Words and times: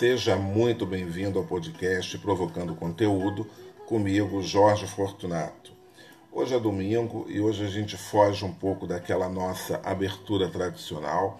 Seja 0.00 0.34
muito 0.34 0.86
bem-vindo 0.86 1.38
ao 1.38 1.44
podcast 1.44 2.16
Provocando 2.16 2.74
Conteúdo, 2.74 3.46
comigo, 3.84 4.42
Jorge 4.42 4.86
Fortunato. 4.86 5.74
Hoje 6.32 6.54
é 6.54 6.58
domingo 6.58 7.26
e 7.28 7.38
hoje 7.38 7.66
a 7.66 7.68
gente 7.68 7.98
foge 7.98 8.42
um 8.42 8.50
pouco 8.50 8.86
daquela 8.86 9.28
nossa 9.28 9.78
abertura 9.84 10.48
tradicional, 10.48 11.38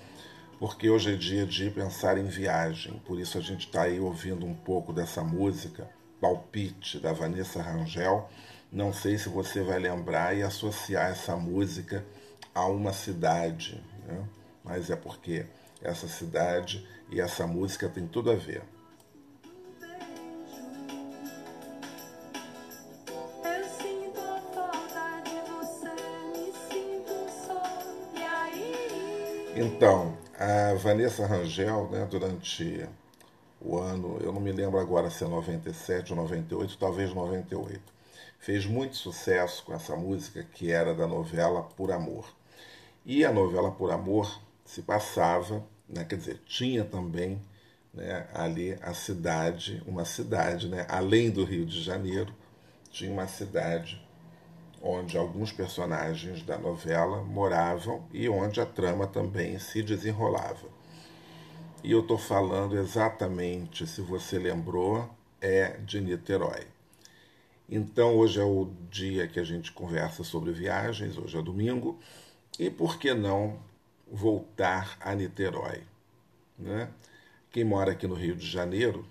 porque 0.59 0.91
hoje 0.91 1.15
é 1.15 1.17
dia 1.17 1.47
de 1.47 1.71
pensar 1.71 2.19
em 2.19 2.27
viagem. 2.27 3.01
Por 3.07 3.19
isso 3.19 3.39
a 3.39 3.41
gente 3.41 3.67
está 3.67 3.85
aí 3.85 3.99
ouvindo 3.99 4.45
um 4.45 4.55
pouco 4.55 4.93
dessa 4.93 5.25
música, 5.25 5.89
Palpite, 6.21 6.99
da 6.99 7.15
Vanessa 7.15 7.63
Rangel. 7.63 8.29
Não 8.71 8.93
sei 8.93 9.17
se 9.17 9.31
você 9.31 9.63
vai 9.63 9.79
lembrar 9.79 10.37
e 10.37 10.43
associar 10.43 11.11
essa 11.11 11.35
música 11.35 12.05
a 12.55 12.67
uma 12.67 12.93
cidade, 12.93 13.83
né? 14.07 14.23
mas 14.63 14.91
é 14.91 14.97
porque 14.97 15.47
essa 15.83 16.09
cidade 16.09 16.87
e 17.11 17.21
essa 17.21 17.47
música 17.47 17.89
tem 17.89 18.07
tudo 18.07 18.31
a 18.31 18.35
ver. 18.35 18.63
Então, 29.57 30.17
a 30.39 30.75
Vanessa 30.75 31.27
Rangel, 31.27 31.91
né, 31.91 32.07
durante 32.11 32.89
o 33.61 33.77
ano, 33.77 34.19
eu 34.23 34.33
não 34.33 34.41
me 34.41 34.53
lembro 34.53 34.79
agora 34.79 35.11
se 35.11 35.23
é 35.23 35.29
97 35.29 36.13
ou 36.13 36.17
98, 36.17 36.79
talvez 36.79 37.13
98, 37.13 37.81
fez 38.39 38.65
muito 38.65 38.97
sucesso 38.97 39.63
com 39.65 39.75
essa 39.75 39.95
música 39.97 40.43
que 40.43 40.71
era 40.71 40.95
da 40.95 41.07
novela 41.07 41.63
Por 41.63 41.93
Amor. 41.93 42.27
E 43.05 43.23
a 43.25 43.33
novela 43.33 43.71
Por 43.71 43.91
Amor 43.91 44.41
se 44.71 44.83
passava, 44.83 45.67
né, 45.89 46.05
quer 46.05 46.15
dizer, 46.15 46.41
tinha 46.47 46.85
também 46.85 47.43
né, 47.93 48.29
ali 48.33 48.79
a 48.81 48.95
cidade, 48.95 49.83
uma 49.85 50.05
cidade, 50.05 50.69
né, 50.69 50.87
além 50.89 51.29
do 51.29 51.45
Rio 51.45 51.67
de 51.67 51.83
Janeiro, 51.83 52.33
tinha 52.89 53.11
uma 53.11 53.27
cidade 53.27 54.01
onde 54.81 55.19
alguns 55.19 55.51
personagens 55.51 56.45
da 56.45 56.57
novela 56.57 57.21
moravam 57.25 58.07
e 58.13 58.29
onde 58.29 58.61
a 58.61 58.67
trama 58.67 59.09
também 59.09 59.59
se 59.59 59.83
desenrolava. 59.83 60.69
E 61.83 61.91
eu 61.91 62.03
estou 62.03 62.17
falando 62.17 62.79
exatamente, 62.79 63.89
se 63.89 64.01
você 64.01 64.39
lembrou, 64.39 65.11
é 65.41 65.79
de 65.79 66.01
Niterói. 66.01 66.69
Então, 67.69 68.17
hoje 68.17 68.41
é 68.41 68.45
o 68.45 68.71
dia 68.89 69.27
que 69.27 69.41
a 69.41 69.45
gente 69.45 69.73
conversa 69.73 70.23
sobre 70.23 70.53
viagens, 70.53 71.19
hoje 71.19 71.37
é 71.37 71.43
domingo, 71.43 71.99
e 72.57 72.71
por 72.71 73.01
que 73.01 73.13
não 73.13 73.59
voltar 74.11 74.97
a 75.01 75.15
Niterói. 75.15 75.85
Né? 76.59 76.89
Quem 77.51 77.65
mora 77.65 77.93
aqui 77.93 78.07
no 78.07 78.15
Rio 78.15 78.37
de 78.37 78.47
Janeiro, 78.47 79.07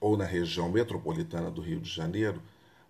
ou 0.00 0.16
na 0.16 0.24
região 0.24 0.68
metropolitana 0.70 1.50
do 1.50 1.60
Rio 1.60 1.80
de 1.80 1.90
Janeiro, 1.90 2.40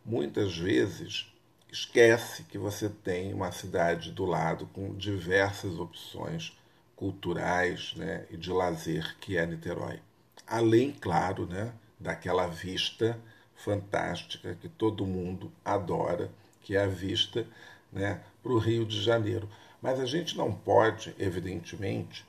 muitas 0.05 0.57
vezes 0.57 1.33
esquece 1.71 2.45
que 2.45 2.59
você 2.59 2.89
tem 2.89 3.33
uma 3.33 3.53
cidade 3.53 4.11
do 4.13 4.25
lado 4.25 4.67
com 4.73 4.95
diversas 4.95 5.79
opções 5.79 6.57
culturais 6.97 7.95
né, 7.97 8.27
e 8.31 8.37
de 8.37 8.51
lazer 8.51 9.17
que 9.21 9.37
é 9.37 9.47
Niterói. 9.47 10.01
Além, 10.47 10.93
claro, 10.93 11.47
né, 11.47 11.73
daquela 11.99 12.47
vista 12.47 13.19
fantástica 13.55 14.55
que 14.61 14.69
todo 14.69 15.07
mundo 15.07 15.53
adora, 15.65 16.31
que 16.63 16.77
é 16.77 16.83
a 16.83 16.87
vista 16.87 17.47
né, 17.93 18.21
para 18.43 18.53
o 18.53 18.59
Rio 18.59 18.85
de 18.85 19.01
Janeiro. 19.01 19.49
Mas 19.81 19.99
a 19.99 20.07
gente 20.07 20.37
não 20.37 20.53
pode, 20.53 21.15
evidentemente, 21.19 22.27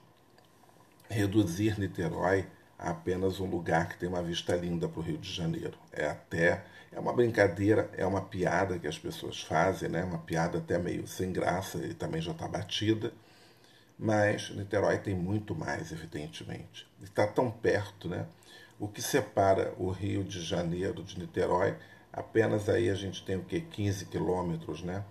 reduzir 1.10 1.80
Niterói 1.80 2.48
a 2.80 2.92
apenas 2.92 3.40
um 3.40 3.46
lugar 3.46 3.90
que 3.90 3.98
tem 3.98 4.10
uma 4.10 4.24
vista 4.24 4.56
linda 4.56 4.88
para 4.88 5.00
o 5.00 5.04
Rio 5.04 5.18
de 5.18 5.32
Janeiro. 5.32 5.78
É 5.92 6.08
até 6.08 6.64
é 6.92 7.00
uma 7.00 7.14
brincadeira, 7.14 7.90
é 7.96 8.06
uma 8.06 8.22
piada 8.22 8.78
que 8.78 8.88
as 8.88 9.00
pessoas 9.00 9.42
fazem, 9.42 9.88
né? 9.88 10.04
Uma 10.04 10.18
piada 10.18 10.58
até 10.58 10.78
meio 10.78 11.08
sem 11.08 11.32
graça 11.32 11.78
e 11.78 11.94
também 11.94 12.22
já 12.22 12.32
está 12.32 12.48
batida. 12.48 13.14
Mas 13.98 14.50
Niterói 14.50 14.98
tem 14.98 15.16
muito 15.16 15.56
mais, 15.56 15.92
evidentemente. 15.92 16.86
Está 17.02 17.26
tão 17.26 17.50
perto, 17.50 18.10
né? 18.10 18.26
O 18.78 18.88
que 18.88 19.02
separa 19.02 19.74
o 19.78 19.90
Rio 19.90 20.24
de 20.24 20.42
Janeiro 20.42 21.04
de 21.04 21.18
Niterói, 21.18 21.78
apenas 22.12 22.68
aí 22.68 22.90
a 22.90 22.96
gente 22.96 23.24
tem 23.24 23.38
o 23.38 23.44
que 23.44 23.62
15 23.62 24.08
quilômetros, 24.08 24.82
né? 24.82 25.06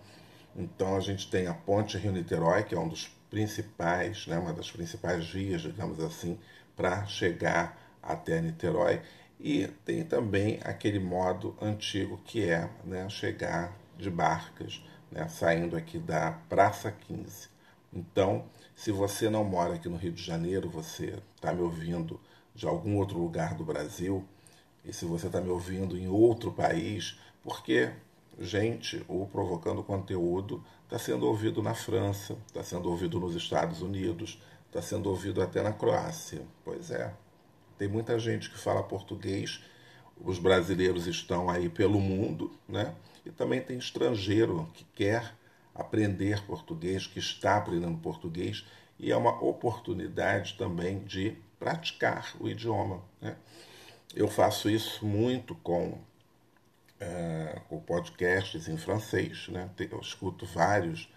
Então 0.55 0.97
a 0.97 1.01
gente 1.01 1.31
tem 1.31 1.47
a 1.47 1.55
Ponte 1.55 1.97
Rio-Niterói, 1.97 2.65
que 2.65 2.75
é 2.75 2.79
um 2.79 2.89
dos 2.89 3.09
principais, 3.31 4.27
né, 4.27 4.39
uma 4.39 4.53
das 4.53 4.71
principais 4.71 5.29
vias, 5.29 5.63
digamos 5.63 6.01
assim, 6.01 6.39
para 6.77 7.07
chegar 7.07 7.79
até 8.03 8.41
Niterói. 8.41 9.01
E 9.39 9.69
tem 9.85 10.05
também 10.05 10.59
aquele 10.63 10.99
modo 10.99 11.57
antigo 11.61 12.21
que 12.25 12.45
é 12.49 12.69
né, 12.85 13.09
chegar 13.09 13.77
de 13.97 14.11
barcas, 14.11 14.83
né, 15.11 15.29
saindo 15.29 15.77
aqui 15.77 15.99
da 15.99 16.33
Praça 16.49 16.91
15. 16.91 17.49
Então, 17.93 18.45
se 18.75 18.93
você 18.93 19.29
não 19.29 19.45
mora 19.45 19.75
aqui 19.75 19.89
no 19.89 19.97
Rio 19.97 20.13
de 20.13 20.23
Janeiro, 20.23 20.69
você 20.69 21.19
está 21.35 21.53
me 21.53 21.63
ouvindo 21.63 22.21
de 22.55 22.67
algum 22.67 22.97
outro 22.97 23.19
lugar 23.19 23.55
do 23.55 23.65
Brasil, 23.65 24.25
e 24.85 24.93
se 24.93 25.05
você 25.05 25.27
está 25.27 25.41
me 25.41 25.51
ouvindo 25.51 25.97
em 25.97 26.09
outro 26.09 26.53
país, 26.53 27.19
porque 27.43 27.91
gente, 28.39 29.05
o 29.09 29.27
Provocando 29.27 29.83
Conteúdo 29.83 30.63
está 30.85 30.99
sendo 30.99 31.27
ouvido 31.27 31.63
na 31.63 31.75
França, 31.75 32.37
está 32.47 32.63
sendo 32.63 32.91
ouvido 32.91 33.19
nos 33.19 33.35
Estados 33.35 33.83
Unidos, 33.83 34.41
está 34.67 34.81
sendo 34.81 35.09
ouvido 35.09 35.43
até 35.43 35.63
na 35.63 35.73
Croácia. 35.73 36.43
Pois 36.65 36.91
é, 36.91 37.13
tem 37.79 37.89
muita 37.89 38.19
gente 38.19 38.51
que 38.51 38.59
fala 38.59 38.83
português, 38.83 39.63
os 40.23 40.39
brasileiros 40.39 41.07
estão 41.07 41.49
aí 41.49 41.69
pelo 41.69 41.99
mundo, 42.01 42.51
né? 42.69 42.95
E 43.25 43.31
também 43.31 43.61
tem 43.61 43.79
estrangeiro 43.79 44.69
que 44.75 44.85
quer 44.95 45.35
aprender 45.75 46.43
português, 46.45 47.07
que 47.07 47.19
está 47.19 47.57
aprendendo 47.57 47.99
português, 47.99 48.65
e 48.99 49.11
é 49.11 49.17
uma 49.17 49.43
oportunidade 49.43 50.55
também 50.55 50.99
de 51.05 51.37
praticar 51.59 52.35
o 52.39 52.49
idioma. 52.49 53.03
Né? 53.21 53.37
Eu 54.15 54.29
faço 54.29 54.69
isso 54.69 55.07
muito 55.07 55.55
com 55.57 55.99
é, 57.01 57.61
podcasts 57.87 58.69
em 58.69 58.77
francês, 58.77 59.49
né? 59.49 59.69
Eu 59.91 60.01
escuto 60.01 60.45
vários, 60.47 61.09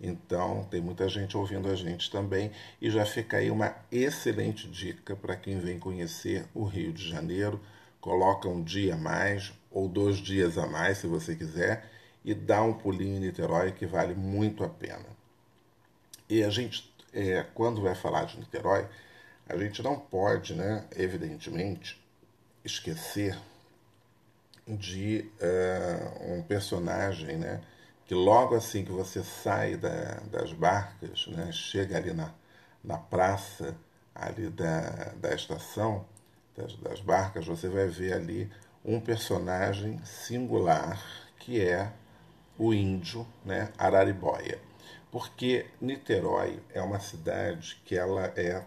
então 0.00 0.64
tem 0.70 0.80
muita 0.80 1.08
gente 1.08 1.36
ouvindo 1.36 1.68
a 1.68 1.74
gente 1.74 2.10
também. 2.10 2.52
E 2.80 2.90
já 2.90 3.04
fica 3.06 3.38
aí 3.38 3.50
uma 3.50 3.74
excelente 3.90 4.68
dica 4.68 5.16
para 5.16 5.34
quem 5.34 5.58
vem 5.58 5.78
conhecer 5.78 6.46
o 6.54 6.64
Rio 6.64 6.92
de 6.92 7.08
Janeiro. 7.08 7.60
Coloca 8.00 8.48
um 8.48 8.62
dia 8.62 8.94
a 8.94 8.98
mais 8.98 9.52
ou 9.70 9.88
dois 9.88 10.18
dias 10.18 10.58
a 10.58 10.66
mais, 10.66 10.98
se 10.98 11.06
você 11.06 11.34
quiser, 11.34 11.88
e 12.24 12.34
dá 12.34 12.62
um 12.62 12.74
pulinho 12.74 13.16
em 13.16 13.20
Niterói 13.20 13.72
que 13.72 13.86
vale 13.86 14.14
muito 14.14 14.62
a 14.62 14.68
pena. 14.68 15.06
E 16.28 16.42
a 16.42 16.50
gente, 16.50 16.92
é, 17.12 17.44
quando 17.54 17.80
vai 17.80 17.94
falar 17.94 18.24
de 18.24 18.38
Niterói, 18.38 18.86
a 19.48 19.56
gente 19.56 19.82
não 19.82 19.98
pode, 19.98 20.54
né, 20.54 20.86
evidentemente, 20.96 22.00
esquecer 22.64 23.36
de 24.66 25.30
uh, 25.40 26.34
um 26.34 26.42
personagem, 26.42 27.36
né? 27.36 27.60
Que 28.06 28.14
logo 28.14 28.54
assim 28.54 28.84
que 28.84 28.92
você 28.92 29.22
sai 29.22 29.76
da, 29.76 30.20
das 30.30 30.52
barcas, 30.52 31.26
né? 31.28 31.50
Chega 31.52 31.96
ali 31.96 32.12
na, 32.12 32.32
na 32.82 32.98
praça 32.98 33.76
ali 34.14 34.48
da, 34.48 35.12
da 35.16 35.34
estação 35.34 36.04
das, 36.56 36.76
das 36.76 37.00
barcas, 37.00 37.46
você 37.46 37.68
vai 37.68 37.86
ver 37.86 38.12
ali 38.12 38.50
um 38.84 39.00
personagem 39.00 39.98
singular 40.04 41.00
que 41.38 41.60
é 41.60 41.92
o 42.58 42.72
índio, 42.72 43.26
né? 43.44 43.72
Araribóia. 43.78 44.60
Porque 45.10 45.66
Niterói 45.80 46.60
é 46.72 46.80
uma 46.80 47.00
cidade 47.00 47.80
que 47.84 47.96
ela 47.96 48.32
é 48.36 48.62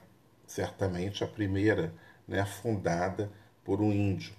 certamente 0.45 1.23
a 1.23 1.27
primeira, 1.27 1.93
né? 2.27 2.45
Fundada 2.45 3.31
por 3.63 3.81
um 3.81 3.91
índio 3.91 4.33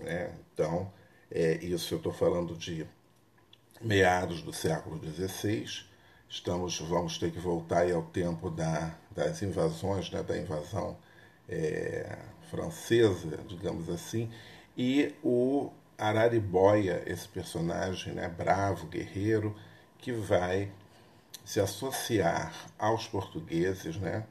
né? 0.00 0.34
Então, 0.52 0.92
é, 1.30 1.56
isso 1.64 1.94
eu 1.94 1.98
estou 1.98 2.12
falando 2.12 2.56
de 2.56 2.86
meados 3.80 4.42
do 4.42 4.52
século 4.52 5.00
XVI. 5.02 5.84
Estamos, 6.28 6.78
vamos 6.80 7.18
ter 7.18 7.30
que 7.30 7.38
voltar 7.38 7.90
ao 7.90 8.02
tempo 8.02 8.50
da, 8.50 8.94
das 9.10 9.42
invasões, 9.42 10.10
né? 10.10 10.22
da 10.22 10.36
invasão 10.36 10.96
é, 11.48 12.18
francesa, 12.50 13.38
digamos 13.46 13.88
assim, 13.88 14.30
e 14.76 15.14
o 15.22 15.70
Araribóia, 15.96 17.02
esse 17.06 17.28
personagem 17.28 18.14
né, 18.14 18.28
bravo, 18.28 18.86
guerreiro, 18.86 19.54
que 19.98 20.12
vai 20.12 20.70
se 21.44 21.60
associar 21.60 22.52
aos 22.78 23.06
portugueses 23.06 23.96
né, 23.96 24.24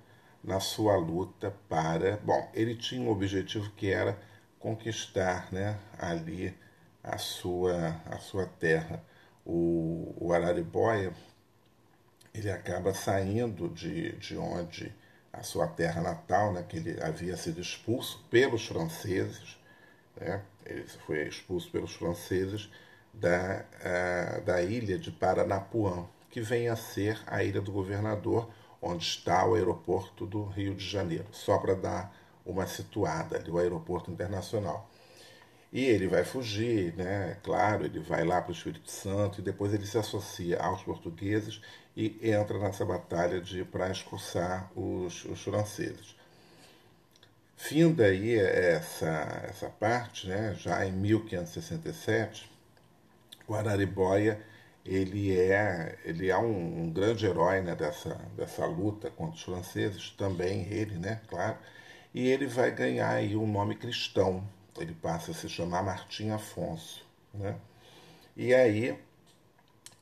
na 0.44 0.60
sua 0.60 0.98
luta 0.98 1.56
para. 1.70 2.18
Bom, 2.18 2.50
ele 2.54 2.76
tinha 2.76 3.02
um 3.02 3.10
objetivo 3.10 3.72
que 3.72 3.90
era 3.90 4.20
conquistar 4.64 5.52
né, 5.52 5.78
ali 6.00 6.58
a 7.04 7.18
sua, 7.18 8.02
a 8.06 8.18
sua 8.18 8.46
terra. 8.46 9.04
O, 9.46 10.16
o 10.18 10.32
Araribóia 10.32 11.14
ele 12.34 12.50
acaba 12.50 12.94
saindo 12.94 13.68
de, 13.68 14.14
de 14.14 14.38
onde 14.38 14.96
a 15.34 15.44
sua 15.44 15.68
terra 15.68 16.02
natal, 16.02 16.54
né, 16.54 16.64
que 16.64 16.78
ele 16.78 17.04
havia 17.04 17.36
sido 17.36 17.60
expulso 17.60 18.24
pelos 18.32 18.66
franceses, 18.66 19.60
né, 20.16 20.42
ele 20.66 20.88
foi 21.06 21.28
expulso 21.28 21.70
pelos 21.70 21.94
franceses 21.94 22.72
da, 23.14 23.66
da 24.46 24.62
ilha 24.62 24.98
de 24.98 25.12
Paranapuã, 25.12 26.08
que 26.32 26.40
vem 26.40 26.70
a 26.70 26.76
ser 26.78 27.22
a 27.28 27.44
ilha 27.44 27.60
do 27.60 27.72
governador, 27.72 28.50
onde 28.82 29.04
está 29.04 29.46
o 29.46 29.56
aeroporto 29.56 30.26
do 30.26 30.46
Rio 30.46 30.74
de 30.74 30.88
Janeiro, 30.88 31.28
só 31.32 31.58
para 31.58 31.76
dar 31.76 32.23
uma 32.46 32.68
situada 32.68 33.38
ali, 33.38 33.50
o 33.50 33.58
aeroporto 33.58 34.12
internacional. 34.12 34.90
E 35.72 35.86
ele 35.86 36.08
vai 36.08 36.24
fugir, 36.24 36.94
né? 36.96 37.38
Claro, 37.44 37.86
ele 37.86 38.00
vai 38.00 38.24
lá 38.24 38.42
para 38.42 38.52
o 38.52 38.54
Espírito 38.54 38.92
Santo 38.92 39.40
e 39.40 39.44
depois 39.44 39.74
ele 39.74 39.88
se 39.88 39.98
associa 39.98 40.60
aos 40.60 40.84
portugueses 40.84 41.62
e 41.98 42.20
entra 42.22 42.60
nessa 42.60 42.86
batalha 42.86 43.42
de 43.42 43.64
para 43.66 43.90
expulsar 43.90 44.72
os, 44.76 45.26
os 45.26 45.42
franceses. 45.42 46.16
Finda 47.56 48.06
aí 48.06 48.38
essa, 48.38 49.46
essa 49.50 49.70
parte, 49.70 50.28
né? 50.28 50.54
já 50.56 50.86
em 50.86 50.92
1567, 50.92 52.52
o 53.48 53.56
Araribóia 53.56 54.40
ele 54.86 55.38
é, 55.40 55.98
ele 56.04 56.30
é 56.30 56.38
um, 56.38 56.84
um 56.84 56.92
grande 56.92 57.26
herói 57.26 57.62
né, 57.62 57.76
dessa, 57.76 58.16
dessa 58.36 58.66
luta 58.66 59.10
contra 59.10 59.36
os 59.36 59.42
franceses, 59.42 60.12
também 60.18 60.68
ele, 60.70 60.98
né, 60.98 61.22
claro, 61.28 61.58
e 62.14 62.28
ele 62.28 62.48
vai 62.48 62.72
ganhar 62.72 63.10
aí 63.10 63.36
um 63.36 63.48
nome 63.48 63.76
cristão, 63.76 64.48
ele 64.80 64.94
passa 64.94 65.32
a 65.32 65.34
se 65.34 65.50
chamar 65.50 65.84
Martim 65.84 66.30
Afonso, 66.30 67.06
né, 67.34 67.58
e 68.36 68.54
aí 68.54 68.98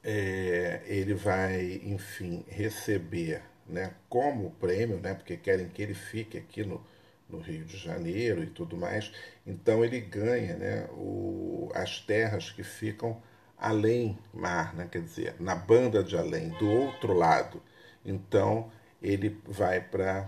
é, 0.03 0.81
ele 0.85 1.13
vai, 1.13 1.81
enfim, 1.83 2.45
receber, 2.47 3.41
né, 3.67 3.93
como 4.09 4.51
prêmio, 4.51 4.99
né, 4.99 5.13
porque 5.13 5.37
querem 5.37 5.69
que 5.69 5.81
ele 5.81 5.93
fique 5.93 6.37
aqui 6.37 6.63
no, 6.63 6.83
no 7.29 7.39
Rio 7.39 7.65
de 7.65 7.77
Janeiro 7.77 8.43
e 8.43 8.47
tudo 8.47 8.77
mais, 8.77 9.11
então 9.45 9.83
ele 9.83 9.99
ganha, 9.99 10.55
né, 10.55 10.87
o, 10.91 11.69
as 11.73 11.99
terras 11.99 12.51
que 12.51 12.63
ficam 12.63 13.21
além 13.61 14.17
mar, 14.33 14.73
né? 14.73 14.87
quer 14.91 15.03
dizer, 15.03 15.35
na 15.39 15.53
banda 15.53 16.03
de 16.03 16.17
além, 16.17 16.49
do 16.49 16.67
outro 16.67 17.13
lado. 17.13 17.61
Então 18.03 18.71
ele 18.99 19.39
vai 19.45 19.79
para 19.79 20.27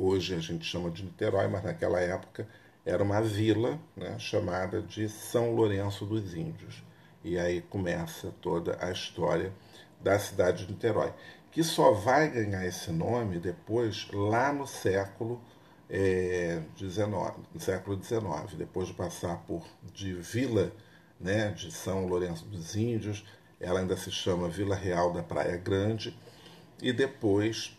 hoje 0.00 0.34
a 0.34 0.38
gente 0.38 0.64
chama 0.64 0.90
de 0.90 1.04
Niterói, 1.04 1.46
mas 1.46 1.62
naquela 1.62 2.00
época 2.00 2.48
era 2.86 3.02
uma 3.02 3.20
vila 3.20 3.78
né, 3.94 4.18
chamada 4.18 4.80
de 4.80 5.08
São 5.08 5.54
Lourenço 5.54 6.06
dos 6.06 6.34
Índios. 6.34 6.82
E 7.22 7.38
aí 7.38 7.60
começa 7.60 8.32
toda 8.40 8.78
a 8.80 8.90
história 8.90 9.52
da 10.00 10.18
cidade 10.18 10.64
de 10.64 10.72
Niterói, 10.72 11.12
que 11.52 11.62
só 11.62 11.92
vai 11.92 12.30
ganhar 12.30 12.66
esse 12.66 12.90
nome 12.90 13.38
depois 13.38 14.08
lá 14.10 14.50
no 14.52 14.66
século 14.66 15.38
é, 15.90 16.62
no 17.52 17.60
século 17.60 18.00
XIX, 18.02 18.54
depois 18.56 18.86
de 18.86 18.94
passar 18.94 19.38
por 19.38 19.66
de 19.92 20.14
vila 20.14 20.72
né, 21.18 21.50
de 21.50 21.72
São 21.72 22.06
Lourenço 22.06 22.46
dos 22.46 22.76
Índios, 22.76 23.26
ela 23.58 23.80
ainda 23.80 23.96
se 23.96 24.10
chama 24.10 24.48
Vila 24.48 24.76
Real 24.76 25.12
da 25.12 25.22
Praia 25.22 25.56
Grande, 25.56 26.16
e 26.80 26.92
depois 26.92 27.76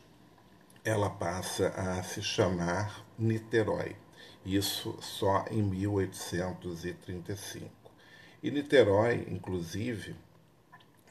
ela 0.83 1.09
passa 1.09 1.69
a 1.69 2.03
se 2.03 2.21
chamar 2.21 3.05
Niterói. 3.17 3.95
Isso 4.45 4.97
só 5.01 5.45
em 5.51 5.61
1835. 5.61 7.69
E 8.43 8.51
Niterói, 8.51 9.25
inclusive, 9.29 10.15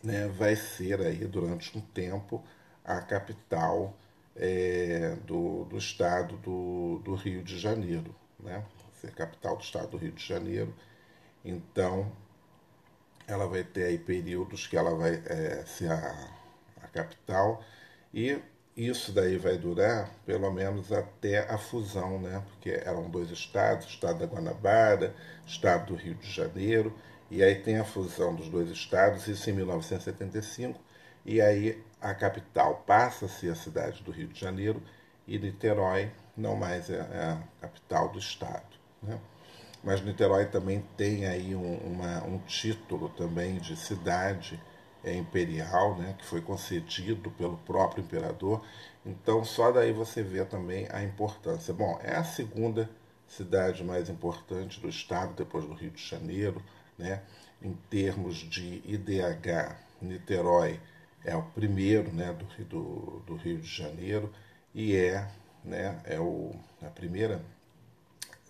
né, 0.02 0.28
vai 0.28 0.56
ser 0.56 1.00
aí 1.00 1.25
durante 1.26 1.76
um 1.78 1.81
tempo 1.81 2.44
a 2.84 3.00
capital 3.00 3.96
é, 4.34 5.17
do, 5.25 5.64
do 5.64 5.78
estado 5.78 6.37
do, 6.38 7.00
do 7.05 7.14
Rio 7.14 7.43
de 7.43 7.58
Janeiro, 7.58 8.14
né? 8.38 8.64
Ser 9.00 9.12
capital 9.12 9.56
do 9.56 9.62
estado 9.62 9.90
do 9.90 9.96
Rio 9.96 10.12
de 10.12 10.26
Janeiro 10.26 10.75
então, 11.44 12.12
ela 13.26 13.46
vai 13.46 13.64
ter 13.64 13.84
aí 13.84 13.99
períodos 13.99 14.66
que 14.66 14.76
ela 14.76 14.94
vai 14.94 15.23
é, 15.26 15.64
ser 15.66 15.90
a, 15.90 16.28
a 16.82 16.88
capital 16.88 17.64
e 18.12 18.38
isso 18.87 19.12
daí 19.12 19.37
vai 19.37 19.59
durar 19.59 20.11
pelo 20.25 20.50
menos 20.50 20.93
até 20.93 21.41
a 21.53 21.59
fusão, 21.59 22.19
né? 22.21 22.43
Porque 22.49 22.71
eram 22.71 23.11
dois 23.11 23.31
estados, 23.31 23.87
estado 23.87 24.21
da 24.21 24.27
Guanabara, 24.27 25.15
estado 25.47 25.87
do 25.87 25.94
Rio 25.94 26.15
de 26.15 26.31
Janeiro, 26.31 26.97
e 27.31 27.43
aí 27.43 27.56
tem 27.56 27.79
a 27.79 27.85
fusão 27.85 28.35
dos 28.35 28.49
dois 28.49 28.71
estados, 28.71 29.27
isso 29.29 29.50
em 29.50 29.53
1975, 29.53 30.81
e 31.25 31.41
aí 31.41 31.82
a 32.00 32.15
capital 32.15 32.82
passa 32.87 33.27
a 33.27 33.29
ser 33.29 33.53
a 33.53 33.55
cidade 33.55 34.03
do 34.03 34.11
Rio 34.11 34.29
de 34.29 34.41
Janeiro 34.41 34.83
e 35.26 35.38
Niterói 35.38 36.11
não 36.37 36.56
mais 36.56 36.88
é, 36.88 36.94
é 36.94 37.23
a 37.23 37.43
capital 37.61 38.09
do 38.09 38.19
estado, 38.19 38.79
né? 39.03 39.19
mas 39.83 40.00
Niterói 40.00 40.47
também 40.47 40.85
tem 40.97 41.26
aí 41.26 41.55
um, 41.55 41.76
uma, 41.76 42.25
um 42.25 42.38
título 42.38 43.09
também 43.11 43.59
de 43.59 43.76
cidade 43.76 44.61
é, 45.05 45.14
imperial, 45.14 45.97
né, 45.97 46.14
que 46.19 46.25
foi 46.25 46.41
concedido 46.41 47.31
pelo 47.32 47.56
próprio 47.58 48.02
imperador. 48.02 48.64
Então, 49.05 49.44
só 49.44 49.70
daí 49.73 49.93
você 49.93 50.23
vê 50.23 50.44
também 50.44 50.87
a 50.91 51.02
importância. 51.02 51.73
Bom, 51.73 51.99
é 52.02 52.17
a 52.17 52.25
segunda 52.25 52.88
cidade 53.26 53.82
mais 53.85 54.08
importante 54.08 54.81
do 54.81 54.88
estado, 54.88 55.35
depois 55.35 55.64
do 55.64 55.73
Rio 55.73 55.91
de 55.91 56.05
Janeiro, 56.05 56.62
né, 56.99 57.23
em 57.62 57.73
termos 57.88 58.37
de 58.37 58.82
IDH, 58.85 59.76
Niterói 60.00 60.81
é 61.25 61.37
o 61.37 61.43
primeiro 61.43 62.11
né, 62.12 62.32
do, 62.32 62.64
do, 62.64 63.23
do 63.26 63.37
Rio 63.37 63.58
de 63.58 63.69
Janeiro 63.69 64.32
e 64.75 64.97
é, 64.97 65.29
né, 65.62 66.00
é 66.05 66.19
o, 66.19 66.55
a 66.82 66.88
primeira 66.88 67.43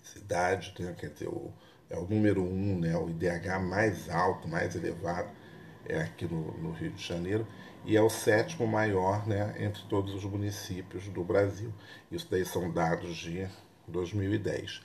cidade, 0.03 0.75
né? 0.79 0.95
quer 0.99 1.11
dizer, 1.11 1.29
o, 1.29 1.53
é 1.89 1.97
o 1.97 2.07
número 2.07 2.43
um, 2.43 2.79
né? 2.79 2.97
o 2.97 3.09
IDH 3.09 3.59
mais 3.61 4.09
alto, 4.09 4.49
mais 4.49 4.77
elevado, 4.77 5.31
é 5.91 6.03
aqui 6.03 6.25
no, 6.27 6.53
no, 6.59 6.73
Rio 6.73 6.91
de 6.91 7.05
Janeiro, 7.05 7.47
e 7.85 7.97
é 7.97 8.03
o 8.03 8.11
sétimo 8.11 8.67
maior 8.67 9.27
né, 9.27 9.55
entre 9.59 9.83
todos 9.89 10.15
os 10.15 10.25
municípios 10.25 11.09
do 11.09 11.25
Brasil. 11.25 11.73
Isso 12.11 12.27
daí 12.31 12.45
são 12.45 12.71
dados 12.71 13.17
de 13.17 13.49
2010. 13.89 14.83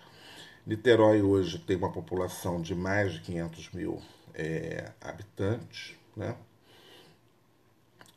Niterói 0.66 1.22
hoje 1.22 1.60
tem 1.60 1.76
uma 1.76 1.92
população 1.92 2.62
de 2.62 2.74
mais 2.74 3.14
de 3.14 3.22
500 3.22 3.72
mil 3.72 4.02
é, 4.34 4.92
habitantes, 5.00 5.96
né? 6.16 6.36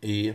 E 0.03 0.35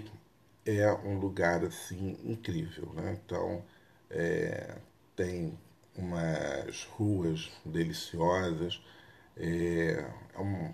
é 0.65 0.91
um 0.93 1.17
lugar 1.17 1.63
assim 1.63 2.17
incrível, 2.23 2.91
né? 2.93 3.17
Então 3.25 3.63
é, 4.09 4.77
tem 5.15 5.57
umas 5.95 6.83
ruas 6.85 7.51
deliciosas. 7.65 8.81
É, 9.35 10.05
é 10.35 10.39
um, 10.39 10.71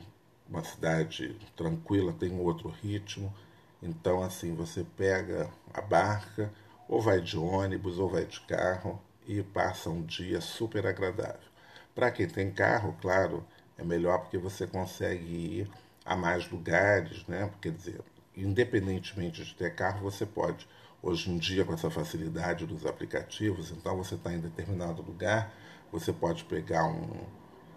uma 0.50 0.64
cidade 0.64 1.38
tranquila, 1.56 2.14
tem 2.14 2.32
um 2.32 2.42
outro 2.42 2.70
ritmo. 2.70 3.34
Então, 3.82 4.22
assim, 4.24 4.54
você 4.56 4.86
pega 4.98 5.50
a 5.74 5.82
barca, 5.82 6.52
ou 6.88 7.02
vai 7.02 7.22
de 7.22 7.38
ônibus, 7.38 8.00
ou 8.00 8.10
vai 8.10 8.26
de 8.26 8.40
carro 8.42 9.00
e 9.28 9.44
passa 9.44 9.90
um 9.90 10.02
dia 10.02 10.42
super 10.42 10.88
agradável. 10.88 11.50
Para 11.94 12.12
quem 12.12 12.28
tem 12.28 12.52
carro, 12.52 12.96
claro, 13.02 13.46
é 13.78 13.84
melhor 13.84 14.20
porque 14.20 14.38
você 14.38 14.66
consegue 14.66 15.24
ir 15.24 15.70
a 16.04 16.16
mais 16.16 16.50
lugares, 16.50 17.26
né? 17.28 17.52
Quer 17.62 17.72
dizer, 17.72 18.02
independentemente 18.36 19.44
de 19.44 19.54
ter 19.54 19.76
carro, 19.76 20.02
você 20.02 20.26
pode 20.26 20.68
hoje 21.02 21.30
em 21.30 21.38
dia 21.38 21.64
com 21.64 21.74
essa 21.74 21.90
facilidade 21.90 22.66
dos 22.66 22.86
aplicativos, 22.86 23.72
então 23.72 23.96
você 23.96 24.16
está 24.16 24.34
em 24.34 24.40
determinado 24.40 25.02
lugar, 25.02 25.54
você 25.92 26.12
pode 26.12 26.44
pegar 26.44 26.86
um, 26.86 27.10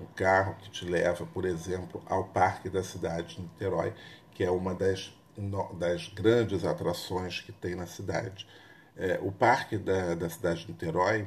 um, 0.03 0.15
carro 0.15 0.57
que 0.57 0.71
te 0.71 0.85
leva, 0.85 1.27
por 1.27 1.45
exemplo, 1.45 2.03
ao 2.07 2.25
Parque 2.25 2.69
da 2.69 2.83
cidade 2.83 3.37
de 3.37 3.43
Niterói, 3.43 3.95
que 4.33 4.45
é 4.45 4.51
uma 4.51 4.75
das, 4.75 5.13
das 5.79 6.09
grandes 6.09 6.65
atrações 6.65 7.41
que 7.41 7.53
tem 7.53 7.75
na 7.75 7.87
cidade. 7.87 8.47
É, 8.97 9.19
o 9.23 9.33
Parque 9.33 9.79
da, 9.79 10.15
da 10.15 10.29
cidade 10.29 10.67
de 10.67 10.73
Niterói, 10.73 11.27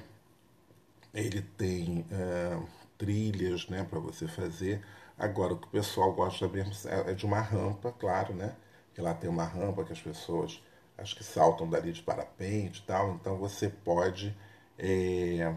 ele 1.14 1.42
tem 1.42 2.06
é, 2.12 2.60
trilhas 2.98 3.68
né, 3.70 3.84
para 3.84 4.00
você 4.00 4.28
fazer. 4.28 4.84
Agora, 5.18 5.54
o 5.54 5.58
que 5.58 5.68
o 5.68 5.72
pessoal 5.72 6.14
gosta 6.14 6.48
mesmo 6.48 6.74
é, 6.90 7.12
é 7.12 7.14
de 7.14 7.26
uma 7.26 7.40
rampa, 7.40 7.92
claro, 7.94 8.34
né? 8.34 8.56
Que 8.94 9.02
lá 9.02 9.14
tem 9.14 9.30
uma 9.30 9.46
rampa 9.46 9.84
que 9.84 9.94
as 9.94 10.02
pessoas 10.02 10.62
acho 10.98 11.16
que 11.16 11.24
saltam 11.24 11.70
dali 11.70 11.92
de 11.92 12.02
parapente 12.02 12.82
e 12.82 12.86
tal, 12.86 13.16
então 13.16 13.38
você 13.38 13.70
pode 13.70 14.36
é, 14.78 15.54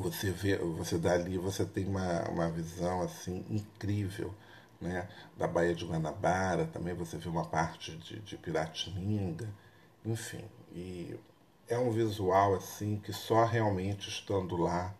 você 0.00 0.30
vê, 0.30 0.56
você 0.56 0.98
dali 0.98 1.38
você 1.38 1.64
tem 1.64 1.86
uma, 1.86 2.28
uma 2.28 2.50
visão 2.50 3.02
assim 3.02 3.44
incrível 3.50 4.34
né, 4.80 5.08
da 5.36 5.46
Baía 5.46 5.74
de 5.74 5.84
Guanabara, 5.84 6.66
também 6.66 6.94
você 6.94 7.16
vê 7.16 7.28
uma 7.28 7.44
parte 7.44 7.96
de, 7.98 8.18
de 8.20 8.36
Piratininga, 8.36 9.48
enfim, 10.04 10.44
e 10.72 11.16
é 11.68 11.78
um 11.78 11.90
visual 11.90 12.54
assim 12.54 12.98
que 12.98 13.12
só 13.12 13.44
realmente 13.44 14.08
estando 14.08 14.56
lá 14.56 14.94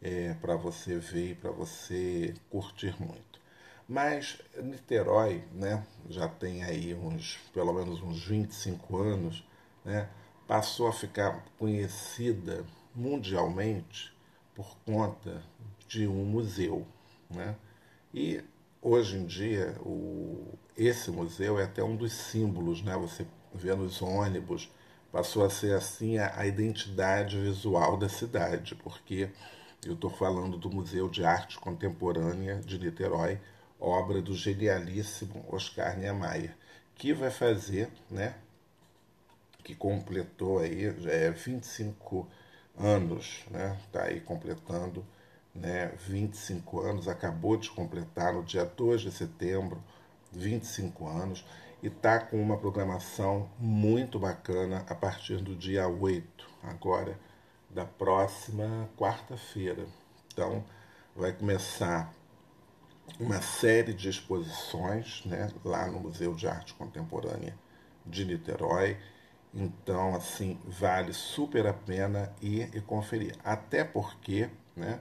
é, 0.00 0.34
para 0.34 0.56
você 0.56 0.98
ver 0.98 1.32
e 1.32 1.34
para 1.34 1.50
você 1.50 2.34
curtir 2.50 2.96
muito. 3.00 3.40
Mas 3.88 4.40
Niterói 4.56 5.44
né, 5.52 5.84
já 6.08 6.28
tem 6.28 6.64
aí 6.64 6.94
uns, 6.94 7.38
pelo 7.52 7.72
menos 7.72 8.02
uns 8.02 8.24
25 8.24 8.96
anos, 8.96 9.46
né, 9.84 10.08
passou 10.48 10.88
a 10.88 10.92
ficar 10.92 11.44
conhecida 11.58 12.64
mundialmente 12.94 14.15
por 14.56 14.74
conta 14.86 15.42
de 15.86 16.08
um 16.08 16.24
museu. 16.24 16.86
Né? 17.30 17.54
E 18.12 18.42
hoje 18.80 19.18
em 19.18 19.26
dia 19.26 19.76
o, 19.82 20.58
esse 20.76 21.10
museu 21.10 21.60
é 21.60 21.64
até 21.64 21.84
um 21.84 21.94
dos 21.94 22.12
símbolos, 22.12 22.82
né? 22.82 22.96
você 22.96 23.26
vê 23.54 23.74
nos 23.74 24.00
ônibus, 24.00 24.70
passou 25.12 25.44
a 25.44 25.50
ser 25.50 25.74
assim 25.74 26.16
a, 26.16 26.40
a 26.40 26.46
identidade 26.46 27.38
visual 27.38 27.98
da 27.98 28.08
cidade, 28.08 28.74
porque 28.76 29.28
eu 29.84 29.92
estou 29.92 30.10
falando 30.10 30.56
do 30.56 30.70
Museu 30.70 31.08
de 31.08 31.24
Arte 31.24 31.58
Contemporânea 31.58 32.56
de 32.56 32.78
Niterói, 32.78 33.38
obra 33.78 34.22
do 34.22 34.34
genialíssimo 34.34 35.44
Oscar 35.48 35.98
Niemeyer, 35.98 36.56
que 36.94 37.12
vai 37.12 37.30
fazer, 37.30 37.90
né, 38.10 38.34
que 39.62 39.74
completou 39.74 40.60
aí 40.60 40.86
é, 41.06 41.30
25 41.30 42.20
anos, 42.20 42.45
né, 43.50 43.78
está 43.86 44.04
aí 44.04 44.20
completando 44.20 45.04
né, 45.54 45.92
25 46.06 46.80
anos, 46.80 47.08
acabou 47.08 47.56
de 47.56 47.70
completar 47.70 48.32
no 48.32 48.42
dia 48.42 48.64
2 48.64 49.00
de 49.00 49.10
setembro, 49.10 49.82
25 50.32 51.08
anos, 51.08 51.44
e 51.82 51.88
está 51.88 52.18
com 52.18 52.40
uma 52.40 52.56
programação 52.56 53.48
muito 53.58 54.18
bacana 54.18 54.84
a 54.88 54.94
partir 54.94 55.36
do 55.38 55.54
dia 55.54 55.88
8, 55.88 56.46
agora, 56.62 57.18
da 57.70 57.84
próxima 57.84 58.88
quarta-feira. 58.96 59.86
Então, 60.32 60.64
vai 61.14 61.32
começar 61.32 62.12
uma 63.18 63.40
série 63.40 63.94
de 63.94 64.08
exposições 64.08 65.24
né, 65.24 65.50
lá 65.64 65.86
no 65.86 66.00
Museu 66.00 66.34
de 66.34 66.46
Arte 66.46 66.74
Contemporânea 66.74 67.56
de 68.04 68.24
Niterói. 68.24 68.96
Então, 69.54 70.14
assim, 70.14 70.58
vale 70.66 71.12
super 71.12 71.66
a 71.66 71.72
pena 71.72 72.32
ir 72.42 72.70
e 72.74 72.80
conferir. 72.80 73.34
Até 73.42 73.84
porque 73.84 74.50
né, 74.74 75.00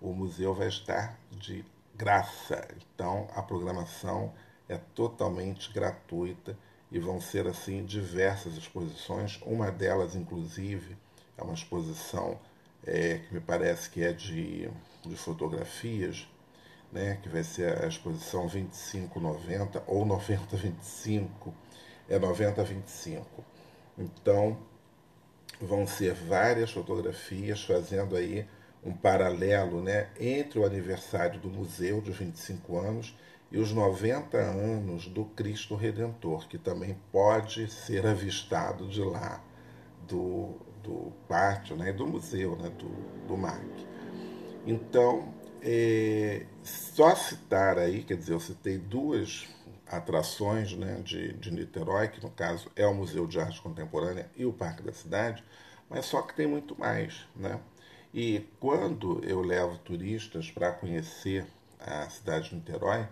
o 0.00 0.12
museu 0.12 0.54
vai 0.54 0.68
estar 0.68 1.18
de 1.30 1.64
graça. 1.94 2.66
Então, 2.76 3.28
a 3.34 3.42
programação 3.42 4.32
é 4.68 4.76
totalmente 4.94 5.72
gratuita 5.72 6.56
e 6.90 6.98
vão 6.98 7.20
ser, 7.20 7.46
assim, 7.46 7.84
diversas 7.84 8.56
exposições. 8.56 9.40
Uma 9.44 9.72
delas, 9.72 10.14
inclusive, 10.14 10.96
é 11.36 11.42
uma 11.42 11.54
exposição 11.54 12.38
é, 12.86 13.18
que 13.18 13.34
me 13.34 13.40
parece 13.40 13.90
que 13.90 14.02
é 14.04 14.12
de, 14.12 14.70
de 15.04 15.16
fotografias 15.16 16.28
né, 16.92 17.18
que 17.22 17.28
vai 17.28 17.42
ser 17.42 17.82
a 17.82 17.86
exposição 17.86 18.46
2590 18.46 19.82
ou 19.86 20.04
9025, 20.04 21.54
é 22.08 22.18
9025. 22.18 23.44
Então, 23.98 24.58
vão 25.60 25.86
ser 25.86 26.14
várias 26.14 26.70
fotografias 26.70 27.62
fazendo 27.64 28.16
aí 28.16 28.46
um 28.84 28.92
paralelo 28.92 29.82
né, 29.82 30.08
entre 30.20 30.58
o 30.58 30.64
aniversário 30.64 31.40
do 31.40 31.48
museu 31.48 32.00
de 32.00 32.12
25 32.12 32.78
anos 32.78 33.16
e 33.50 33.58
os 33.58 33.72
90 33.72 34.36
anos 34.38 35.08
do 35.08 35.24
Cristo 35.24 35.74
Redentor, 35.74 36.46
que 36.48 36.58
também 36.58 36.96
pode 37.10 37.70
ser 37.70 38.06
avistado 38.06 38.86
de 38.88 39.02
lá, 39.02 39.42
do, 40.06 40.56
do 40.82 41.12
pátio, 41.28 41.76
né, 41.76 41.92
do 41.92 42.06
museu, 42.06 42.56
né, 42.56 42.70
do, 42.70 42.88
do 43.26 43.36
MAC. 43.36 43.64
Então, 44.66 45.32
é, 45.62 46.46
só 46.62 47.14
citar 47.14 47.78
aí, 47.78 48.02
quer 48.02 48.16
dizer, 48.16 48.34
eu 48.34 48.40
citei 48.40 48.78
duas 48.78 49.48
atrações 49.86 50.72
né, 50.72 51.00
de, 51.04 51.32
de 51.34 51.50
Niterói, 51.52 52.08
que 52.08 52.22
no 52.22 52.30
caso 52.30 52.70
é 52.74 52.86
o 52.86 52.94
Museu 52.94 53.26
de 53.26 53.38
Arte 53.38 53.60
Contemporânea 53.60 54.28
e 54.36 54.44
o 54.44 54.52
Parque 54.52 54.82
da 54.82 54.92
Cidade, 54.92 55.44
mas 55.88 56.06
só 56.06 56.22
que 56.22 56.34
tem 56.34 56.46
muito 56.46 56.78
mais. 56.78 57.26
Né? 57.34 57.60
E 58.12 58.46
quando 58.58 59.22
eu 59.24 59.40
levo 59.40 59.78
turistas 59.78 60.50
para 60.50 60.72
conhecer 60.72 61.46
a 61.78 62.08
cidade 62.08 62.50
de 62.50 62.56
Niterói, 62.56 63.06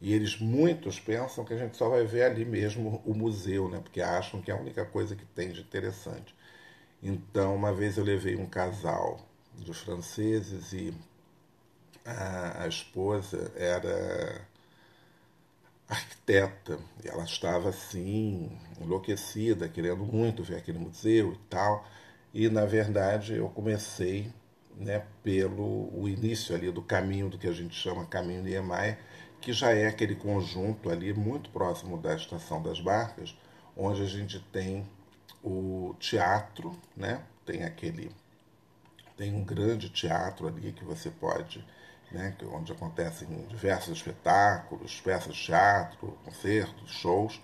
e 0.00 0.12
eles 0.12 0.38
muitos 0.38 1.00
pensam 1.00 1.44
que 1.44 1.54
a 1.54 1.56
gente 1.56 1.76
só 1.76 1.88
vai 1.88 2.04
ver 2.04 2.24
ali 2.24 2.44
mesmo 2.44 3.02
o 3.06 3.14
museu, 3.14 3.68
né? 3.68 3.80
porque 3.82 4.00
acham 4.00 4.40
que 4.40 4.50
é 4.50 4.54
a 4.54 4.60
única 4.60 4.84
coisa 4.84 5.16
que 5.16 5.24
tem 5.24 5.50
de 5.50 5.60
interessante. 5.60 6.34
Então, 7.02 7.54
uma 7.54 7.72
vez 7.72 7.96
eu 7.96 8.04
levei 8.04 8.36
um 8.36 8.46
casal 8.46 9.20
de 9.54 9.72
franceses 9.72 10.72
e 10.72 10.94
a, 12.04 12.64
a 12.64 12.68
esposa 12.68 13.50
era 13.56 14.46
arquiteta 16.24 16.78
ela 17.04 17.24
estava 17.24 17.68
assim 17.68 18.58
enlouquecida, 18.80 19.68
querendo 19.68 20.04
muito 20.04 20.42
ver 20.42 20.56
aquele 20.56 20.78
museu 20.78 21.34
e 21.34 21.38
tal. 21.48 21.86
E 22.32 22.48
na 22.48 22.64
verdade 22.64 23.34
eu 23.34 23.48
comecei, 23.50 24.32
né, 24.76 25.04
pelo 25.22 25.90
o 25.94 26.08
início 26.08 26.54
ali 26.54 26.70
do 26.70 26.82
caminho 26.82 27.28
do 27.28 27.38
que 27.38 27.46
a 27.46 27.52
gente 27.52 27.74
chama 27.74 28.06
caminho 28.06 28.42
Niemeyer, 28.42 28.98
que 29.40 29.52
já 29.52 29.72
é 29.72 29.86
aquele 29.86 30.14
conjunto 30.16 30.90
ali 30.90 31.12
muito 31.12 31.50
próximo 31.50 31.98
da 31.98 32.14
estação 32.14 32.62
das 32.62 32.80
barcas, 32.80 33.36
onde 33.76 34.02
a 34.02 34.06
gente 34.06 34.40
tem 34.52 34.86
o 35.42 35.94
teatro, 36.00 36.74
né? 36.96 37.22
Tem 37.44 37.64
aquele 37.64 38.10
tem 39.16 39.32
um 39.32 39.44
grande 39.44 39.90
teatro 39.90 40.48
ali 40.48 40.72
que 40.72 40.84
você 40.84 41.08
pode 41.08 41.64
né, 42.10 42.36
onde 42.52 42.72
acontecem 42.72 43.28
diversos 43.48 43.96
espetáculos, 43.96 45.00
peças 45.00 45.34
de 45.34 45.44
teatro, 45.44 46.18
concertos, 46.24 46.90
shows. 46.90 47.40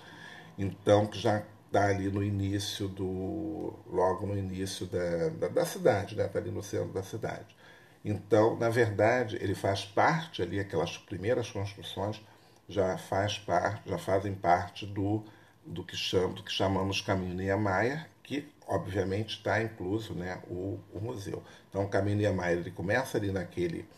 Então, 0.59 1.07
que 1.07 1.19
já 1.19 1.43
está 1.67 1.87
ali 1.87 2.11
no 2.11 2.23
início 2.23 2.89
do. 2.89 3.75
logo 3.87 4.27
no 4.27 4.37
início 4.37 4.87
da, 4.87 5.29
da, 5.31 5.49
da 5.49 5.65
cidade, 5.65 6.13
está 6.13 6.25
né, 6.25 6.29
tá 6.29 6.39
ali 6.39 6.51
no 6.51 6.63
centro 6.63 6.93
da 6.93 7.03
cidade. 7.03 7.57
Então, 8.05 8.57
na 8.57 8.69
verdade, 8.69 9.37
ele 9.41 9.55
faz 9.55 9.85
parte 9.85 10.43
ali, 10.43 10.59
aquelas 10.59 10.97
primeiras 10.99 11.51
construções 11.51 12.21
já 12.69 12.97
faz 12.97 13.39
parte, 13.39 13.89
já 13.89 13.99
fazem 13.99 14.35
parte 14.35 14.87
do, 14.87 15.25
do, 15.67 15.85
que, 15.85 15.97
chama, 15.97 16.35
do 16.35 16.43
que 16.43 16.53
chamamos 16.53 17.01
Caminho 17.01 17.35
Niemeyer, 17.35 18.07
que 18.23 18.49
obviamente 18.67 19.37
está 19.37 19.63
incluso 19.63 20.15
né, 20.15 20.41
o, 20.49 20.79
o 20.93 21.01
museu. 21.01 21.43
Então, 21.69 21.85
o 21.85 21.89
Caminho 21.89 22.17
Niemeyer 22.17 22.59
ele 22.59 22.71
começa 22.71 23.19
ali 23.19 23.31
naquele 23.31 23.89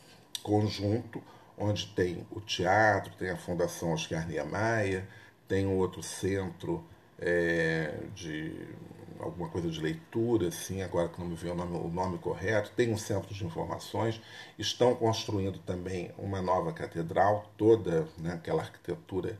conjunto 0.42 1.22
onde 1.56 1.86
tem 1.88 2.26
o 2.30 2.40
teatro, 2.40 3.14
tem 3.16 3.30
a 3.30 3.36
Fundação 3.36 3.92
Oscar 3.92 4.26
Niemeyer, 4.26 5.06
tem 5.46 5.66
um 5.66 5.76
outro 5.76 6.02
centro 6.02 6.84
é, 7.18 7.94
de 8.14 8.66
alguma 9.18 9.48
coisa 9.48 9.70
de 9.70 9.80
leitura, 9.80 10.48
assim, 10.48 10.82
agora 10.82 11.08
que 11.08 11.20
não 11.20 11.28
me 11.28 11.36
veio 11.36 11.54
o 11.54 11.56
nome, 11.56 11.76
o 11.76 11.88
nome 11.88 12.18
correto, 12.18 12.72
tem 12.74 12.92
um 12.92 12.98
centro 12.98 13.32
de 13.32 13.44
informações, 13.44 14.20
estão 14.58 14.94
construindo 14.94 15.58
também 15.60 16.10
uma 16.18 16.42
nova 16.42 16.72
catedral, 16.72 17.50
toda 17.56 18.08
né, 18.18 18.32
aquela 18.32 18.62
arquitetura 18.62 19.38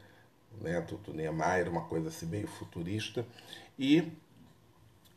né, 0.61 0.81
do, 0.83 0.97
do 0.99 1.13
Niemeyer, 1.13 1.69
uma 1.69 1.83
coisa 1.83 2.09
assim 2.09 2.27
meio 2.27 2.47
futurista, 2.47 3.27
e 3.77 4.13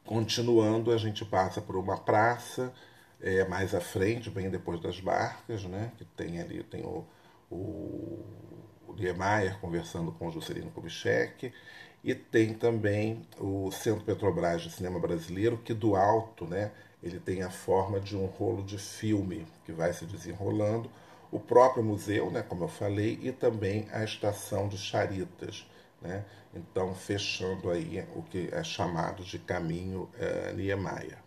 continuando 0.04 0.92
a 0.92 0.98
gente 0.98 1.24
passa 1.24 1.62
por 1.62 1.75
uma 1.75 1.98
praça, 1.98 2.74
é, 3.22 3.46
mais 3.46 3.74
à 3.74 3.82
frente, 3.82 4.30
bem 4.30 4.50
depois 4.50 4.80
das 4.80 5.00
barcas, 5.00 5.64
né, 5.64 5.92
que 5.98 6.06
tem 6.06 6.40
ali 6.40 6.64
tem 6.64 6.84
o, 6.84 7.06
o, 7.50 8.24
o 8.88 8.94
Niemeyer 8.94 9.58
conversando 9.60 10.12
com 10.12 10.28
o 10.28 10.32
Juscelino 10.32 10.72
Kubitschek, 10.72 11.52
e 12.04 12.14
tem 12.14 12.54
também 12.54 13.28
o 13.40 13.72
Centro 13.72 14.04
Petrobras 14.04 14.62
de 14.62 14.72
Cinema 14.72 15.00
Brasileiro, 15.00 15.58
que 15.58 15.74
do 15.74 15.96
alto 15.96 16.46
né, 16.46 16.72
ele 17.02 17.20
tem 17.20 17.42
a 17.42 17.50
forma 17.50 18.00
de 18.00 18.16
um 18.16 18.26
rolo 18.26 18.64
de 18.64 18.78
filme 18.78 19.48
que 19.66 19.72
vai 19.72 19.92
se 19.92 20.06
desenrolando, 20.06 20.90
o 21.32 21.40
próprio 21.40 21.84
museu, 21.84 22.30
né, 22.30 22.44
como 22.44 22.64
eu 22.64 22.68
falei, 22.68 23.20
e 23.22 23.32
também 23.32 23.88
a 23.92 24.04
estação 24.04 24.68
de 24.68 24.78
Charitas. 24.78 25.68
Né? 26.02 26.24
Então, 26.54 26.94
fechando 26.94 27.70
aí 27.70 28.06
o 28.16 28.22
que 28.22 28.50
é 28.52 28.64
chamado 28.64 29.24
de 29.24 29.40
caminho 29.40 30.10
é, 30.18 30.54
Niemeyer. 30.54 31.18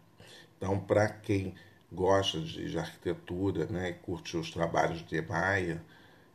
Então, 0.57 0.79
para 0.79 1.09
quem 1.09 1.55
gosta 1.93 2.41
de, 2.41 2.71
de 2.71 2.79
arquitetura 2.79 3.67
né, 3.67 3.93
curte 3.93 4.37
os 4.37 4.51
trabalhos 4.51 5.05
de 5.07 5.21
Maia, 5.23 5.83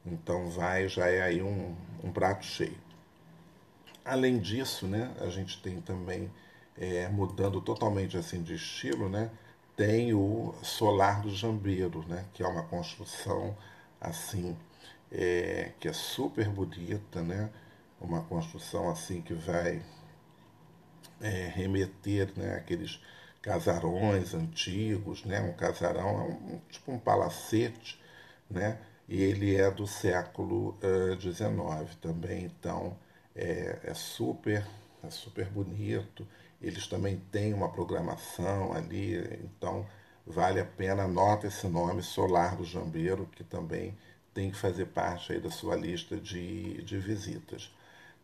então 0.06 0.50
vai, 0.50 0.88
já 0.90 1.08
é 1.08 1.22
aí 1.22 1.42
um, 1.42 1.76
um 2.04 2.12
prato 2.12 2.46
cheio. 2.46 2.78
Além 4.04 4.40
disso, 4.40 4.88
né, 4.88 5.14
a 5.22 5.28
gente 5.28 5.62
tem 5.62 5.80
também, 5.80 6.30
é, 6.78 7.08
mudando 7.08 7.62
totalmente 7.62 8.18
assim 8.18 8.42
de 8.42 8.56
estilo, 8.56 9.08
né, 9.08 9.30
tem 9.76 10.14
o 10.14 10.54
Solar 10.62 11.22
do 11.22 11.30
Jambeiro, 11.34 12.06
né, 12.08 12.26
que 12.34 12.44
é 12.44 12.48
uma 12.48 12.64
construção 12.64 13.56
assim 14.02 14.58
é, 15.12 15.72
que 15.80 15.88
é 15.88 15.94
super 15.94 16.50
bonita, 16.50 17.22
né, 17.22 17.50
uma 18.02 18.24
construção 18.24 18.90
assim 18.90 19.22
que 19.22 19.34
vai 19.34 19.82
é, 21.22 21.48
remeter 21.56 22.34
né, 22.36 22.56
aqueles 22.56 23.00
casarões 23.44 24.34
antigos, 24.34 25.24
né? 25.26 25.42
Um 25.42 25.54
casarão 25.54 26.10
é 26.10 26.24
um, 26.24 26.62
tipo 26.72 26.92
um 26.92 27.00
palacete, 27.00 28.02
né? 28.50 28.80
E 29.08 29.22
ele 29.22 29.56
é 29.56 29.70
do 29.70 29.86
século 29.86 30.78
XIX 31.20 31.94
uh, 31.94 31.98
também, 32.02 32.46
então 32.46 32.98
é, 33.36 33.80
é, 33.84 33.94
super 33.94 34.66
é 35.04 35.10
super 35.10 35.46
bonito 35.50 36.26
eles 36.64 36.88
também 36.88 37.18
têm 37.32 37.54
uma 37.54 37.70
programação 37.70 38.72
ali, 38.72 39.16
então 39.44 39.86
vale 40.26 40.62
a 40.62 40.66
pena, 40.66 41.04
anota 41.04 41.48
esse 41.48 41.68
nome, 41.68 42.02
Solar 42.02 42.56
do 42.56 42.64
Jambeiro, 42.64 43.28
que 43.36 43.44
também 43.44 43.98
tem 44.34 44.50
que 44.50 44.58
fazer 44.58 44.86
parte 44.86 45.34
aí 45.34 45.42
da 45.42 45.52
sua 45.52 45.76
lista 45.76 46.16
de, 46.16 46.82
de 46.84 46.98
visitas. 46.98 47.70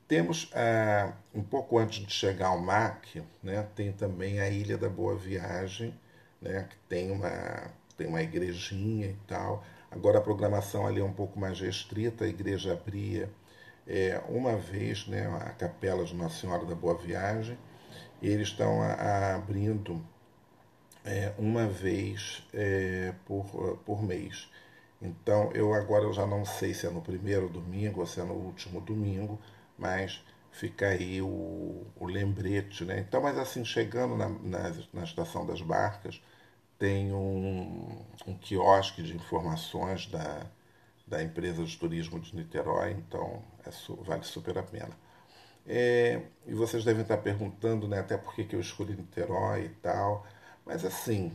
Temos, 0.09 0.49
ah, 0.55 1.13
um 1.35 1.43
pouco 1.43 1.77
antes 1.77 2.03
de 2.03 2.11
chegar 2.11 2.47
ao 2.47 2.59
MAC, 2.59 3.21
né, 3.43 3.67
tem 3.75 3.91
também 3.91 4.39
a 4.39 4.49
Ilha 4.49 4.75
da 4.75 4.89
Boa 4.89 5.15
Viagem, 5.15 5.93
né, 6.41 6.67
que 6.67 6.75
tem 6.89 7.11
uma, 7.11 7.71
tem 7.95 8.07
uma 8.07 8.19
igrejinha 8.19 9.05
e 9.05 9.17
tal. 9.27 9.63
Agora 9.91 10.17
a 10.17 10.21
programação 10.21 10.87
ali 10.87 10.99
é 10.99 11.03
um 11.03 11.13
pouco 11.13 11.39
mais 11.39 11.59
restrita, 11.59 12.25
a 12.25 12.27
igreja 12.27 12.73
abria 12.73 13.29
é, 13.85 14.19
uma 14.27 14.57
vez 14.57 15.07
né, 15.07 15.27
a 15.27 15.51
capela 15.51 16.03
de 16.03 16.15
Nossa 16.15 16.41
Senhora 16.41 16.65
da 16.65 16.73
Boa 16.73 16.97
Viagem, 16.97 17.55
e 18.19 18.29
eles 18.29 18.47
estão 18.47 18.81
abrindo 18.81 20.03
é, 21.05 21.33
uma 21.37 21.67
vez 21.67 22.43
é, 22.51 23.13
por, 23.27 23.77
por 23.85 24.01
mês. 24.01 24.49
Então 24.99 25.51
eu 25.53 25.71
agora 25.71 26.05
eu 26.05 26.13
já 26.13 26.25
não 26.25 26.43
sei 26.45 26.73
se 26.73 26.87
é 26.87 26.89
no 26.89 26.99
primeiro 26.99 27.47
domingo 27.47 27.99
ou 27.99 28.07
se 28.07 28.19
é 28.19 28.23
no 28.23 28.33
último 28.33 28.81
domingo, 28.81 29.39
mas 29.79 30.23
fica 30.51 30.87
aí 30.89 31.21
o, 31.21 31.87
o 31.95 32.05
lembrete, 32.05 32.83
né? 32.85 32.99
Então, 32.99 33.21
mas 33.21 33.37
assim, 33.37 33.63
chegando 33.65 34.15
na, 34.17 34.29
na, 34.29 34.73
na 34.93 35.03
estação 35.03 35.45
das 35.45 35.61
barcas, 35.61 36.21
tem 36.77 37.13
um, 37.13 38.05
um 38.27 38.37
quiosque 38.37 39.03
de 39.03 39.15
informações 39.15 40.07
da, 40.07 40.45
da 41.07 41.23
empresa 41.23 41.63
de 41.63 41.77
turismo 41.77 42.19
de 42.19 42.35
Niterói, 42.35 42.91
então 42.91 43.41
é, 43.65 43.71
vale 44.03 44.23
super 44.23 44.57
a 44.57 44.63
pena. 44.63 44.91
É, 45.67 46.21
e 46.47 46.53
vocês 46.53 46.83
devem 46.83 47.03
estar 47.03 47.17
perguntando, 47.17 47.87
né, 47.87 47.99
até 47.99 48.17
por 48.17 48.33
que 48.35 48.55
eu 48.55 48.59
escolhi 48.59 48.95
Niterói 48.95 49.65
e 49.65 49.69
tal, 49.69 50.25
mas 50.65 50.85
assim, 50.85 51.31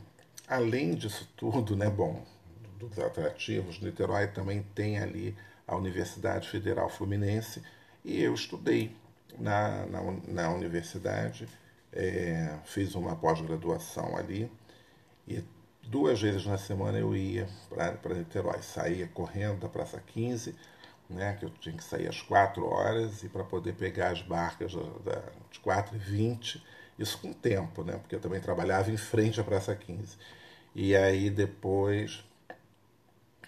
além 0.48 0.94
disso 0.94 1.30
tudo, 1.36 1.76
né, 1.76 1.88
bom, 1.90 2.24
dos 2.78 2.98
atrativos, 2.98 3.80
Niterói 3.80 4.28
também 4.28 4.62
tem 4.74 4.98
ali 4.98 5.36
a 5.66 5.76
Universidade 5.76 6.48
Federal 6.48 6.88
Fluminense, 6.88 7.62
e 8.04 8.22
eu 8.22 8.34
estudei 8.34 8.94
na, 9.38 9.86
na, 9.86 10.00
na 10.28 10.50
universidade, 10.50 11.48
é, 11.92 12.58
fiz 12.64 12.94
uma 12.94 13.16
pós-graduação 13.16 14.16
ali, 14.16 14.50
e 15.26 15.42
duas 15.82 16.20
vezes 16.20 16.44
na 16.44 16.58
semana 16.58 16.98
eu 16.98 17.16
ia 17.16 17.48
para 17.68 18.14
Niterói. 18.14 18.62
Saía 18.62 19.08
correndo 19.08 19.60
da 19.60 19.68
Praça 19.68 20.02
15, 20.06 20.54
né, 21.08 21.36
que 21.38 21.44
eu 21.44 21.50
tinha 21.50 21.76
que 21.76 21.84
sair 21.84 22.08
às 22.08 22.20
4 22.20 22.64
horas, 22.66 23.22
e 23.22 23.28
para 23.28 23.44
poder 23.44 23.74
pegar 23.74 24.10
as 24.10 24.22
barcas 24.22 24.74
da, 24.74 25.12
da, 25.12 25.22
de 25.50 25.60
4 25.60 25.96
e 25.96 25.98
20, 25.98 26.64
isso 26.98 27.18
com 27.18 27.32
tempo, 27.32 27.82
né, 27.82 27.96
porque 27.96 28.14
eu 28.14 28.20
também 28.20 28.40
trabalhava 28.40 28.90
em 28.90 28.96
frente 28.96 29.40
à 29.40 29.44
Praça 29.44 29.74
15. 29.74 30.16
E 30.74 30.94
aí 30.94 31.30
depois 31.30 32.24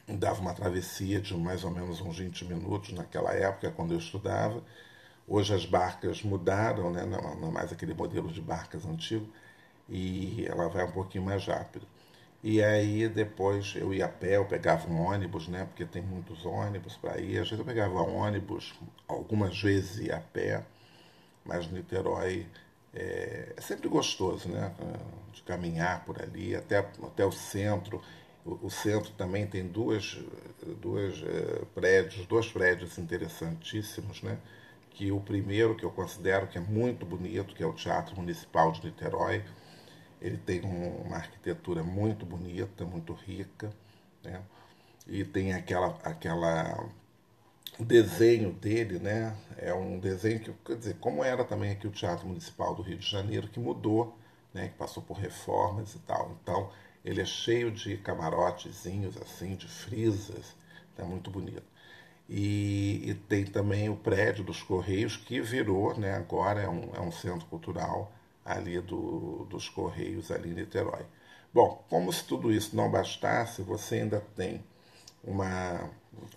dava 0.06 0.40
uma 0.40 0.54
travessia 0.54 1.20
de 1.20 1.36
mais 1.36 1.64
ou 1.64 1.70
menos 1.70 2.00
uns 2.00 2.18
20 2.18 2.44
minutos 2.44 2.92
naquela 2.92 3.32
época, 3.32 3.70
quando 3.70 3.92
eu 3.92 3.98
estudava. 3.98 4.62
Hoje 5.26 5.54
as 5.54 5.66
barcas 5.66 6.22
mudaram, 6.22 6.90
né? 6.90 7.04
não, 7.04 7.34
não 7.36 7.50
mais 7.50 7.72
aquele 7.72 7.94
modelo 7.94 8.28
de 8.32 8.40
barcas 8.40 8.86
antigo, 8.86 9.28
e 9.88 10.46
ela 10.48 10.68
vai 10.68 10.84
um 10.84 10.92
pouquinho 10.92 11.24
mais 11.24 11.44
rápido. 11.46 11.86
E 12.42 12.62
aí 12.62 13.08
depois 13.08 13.74
eu 13.76 13.92
ia 13.92 14.06
a 14.06 14.08
pé, 14.08 14.36
eu 14.36 14.44
pegava 14.44 14.88
um 14.88 15.00
ônibus, 15.00 15.48
né? 15.48 15.64
Porque 15.64 15.84
tem 15.84 16.02
muitos 16.02 16.44
ônibus 16.46 16.96
para 16.96 17.18
ir. 17.20 17.38
Às 17.38 17.48
vezes 17.48 17.58
eu 17.58 17.64
pegava 17.64 18.00
ônibus, 18.02 18.74
algumas 19.08 19.60
vezes 19.60 19.98
ia 20.06 20.16
a 20.18 20.20
pé, 20.20 20.64
mas 21.44 21.66
Niterói 21.70 22.46
é, 22.94 23.52
é 23.56 23.60
sempre 23.60 23.88
gostoso, 23.88 24.48
né? 24.48 24.72
De 25.32 25.42
caminhar 25.42 26.04
por 26.04 26.22
ali, 26.22 26.54
até, 26.54 26.78
até 26.78 27.24
o 27.26 27.32
centro. 27.32 28.00
O, 28.46 28.70
centro 28.70 29.10
também 29.12 29.44
tem 29.44 29.66
duas, 29.66 30.18
duas 30.80 31.20
é, 31.22 31.64
prédios, 31.74 32.24
dois 32.26 32.46
prédios 32.46 32.96
interessantíssimos, 32.96 34.22
né? 34.22 34.38
Que 34.90 35.10
o 35.10 35.20
primeiro 35.20 35.74
que 35.74 35.84
eu 35.84 35.90
considero 35.90 36.46
que 36.46 36.56
é 36.56 36.60
muito 36.60 37.04
bonito, 37.04 37.54
que 37.56 37.62
é 37.62 37.66
o 37.66 37.72
Teatro 37.72 38.14
Municipal 38.16 38.70
de 38.70 38.84
Niterói. 38.84 39.44
Ele 40.22 40.36
tem 40.36 40.64
um, 40.64 41.02
uma 41.02 41.16
arquitetura 41.16 41.82
muito 41.82 42.24
bonita, 42.24 42.84
muito 42.84 43.12
rica, 43.12 43.72
né? 44.22 44.40
E 45.08 45.24
tem 45.24 45.52
aquela 45.52 45.98
aquela 46.04 46.88
desenho 47.84 48.52
dele, 48.52 48.98
né? 48.98 49.36
É 49.58 49.74
um 49.74 49.98
desenho 49.98 50.40
que, 50.40 50.52
quer 50.64 50.76
dizer, 50.76 50.96
como 51.00 51.22
era 51.24 51.44
também 51.44 51.72
aqui 51.72 51.86
o 51.86 51.90
Teatro 51.90 52.26
Municipal 52.26 52.74
do 52.74 52.82
Rio 52.82 52.98
de 52.98 53.08
Janeiro, 53.10 53.48
que 53.48 53.58
mudou, 53.60 54.16
né? 54.54 54.68
Que 54.68 54.74
passou 54.74 55.02
por 55.02 55.16
reformas 55.18 55.94
e 55.94 55.98
tal. 56.00 56.36
Então, 56.42 56.70
ele 57.06 57.20
é 57.20 57.24
cheio 57.24 57.70
de 57.70 57.96
camarotezinhos, 57.98 59.16
assim, 59.22 59.54
de 59.54 59.68
frisas, 59.68 60.56
né, 60.98 61.04
muito 61.04 61.30
bonito. 61.30 61.62
E, 62.28 63.00
e, 63.08 63.14
tem 63.14 63.44
também 63.44 63.88
o 63.88 63.96
prédio 63.96 64.42
dos 64.42 64.60
Correios, 64.60 65.16
que 65.16 65.40
virou, 65.40 65.96
né, 65.96 66.16
agora 66.16 66.60
é 66.60 66.68
um, 66.68 66.90
é 66.96 67.00
um 67.00 67.12
centro 67.12 67.46
cultural 67.46 68.12
ali 68.44 68.80
do, 68.80 69.46
dos 69.48 69.68
Correios, 69.68 70.32
ali 70.32 70.50
em 70.50 70.54
Niterói. 70.54 71.06
Bom, 71.54 71.84
como 71.88 72.12
se 72.12 72.24
tudo 72.24 72.52
isso 72.52 72.74
não 72.74 72.90
bastasse, 72.90 73.62
você 73.62 74.00
ainda 74.00 74.20
tem 74.34 74.64
uma 75.22 75.88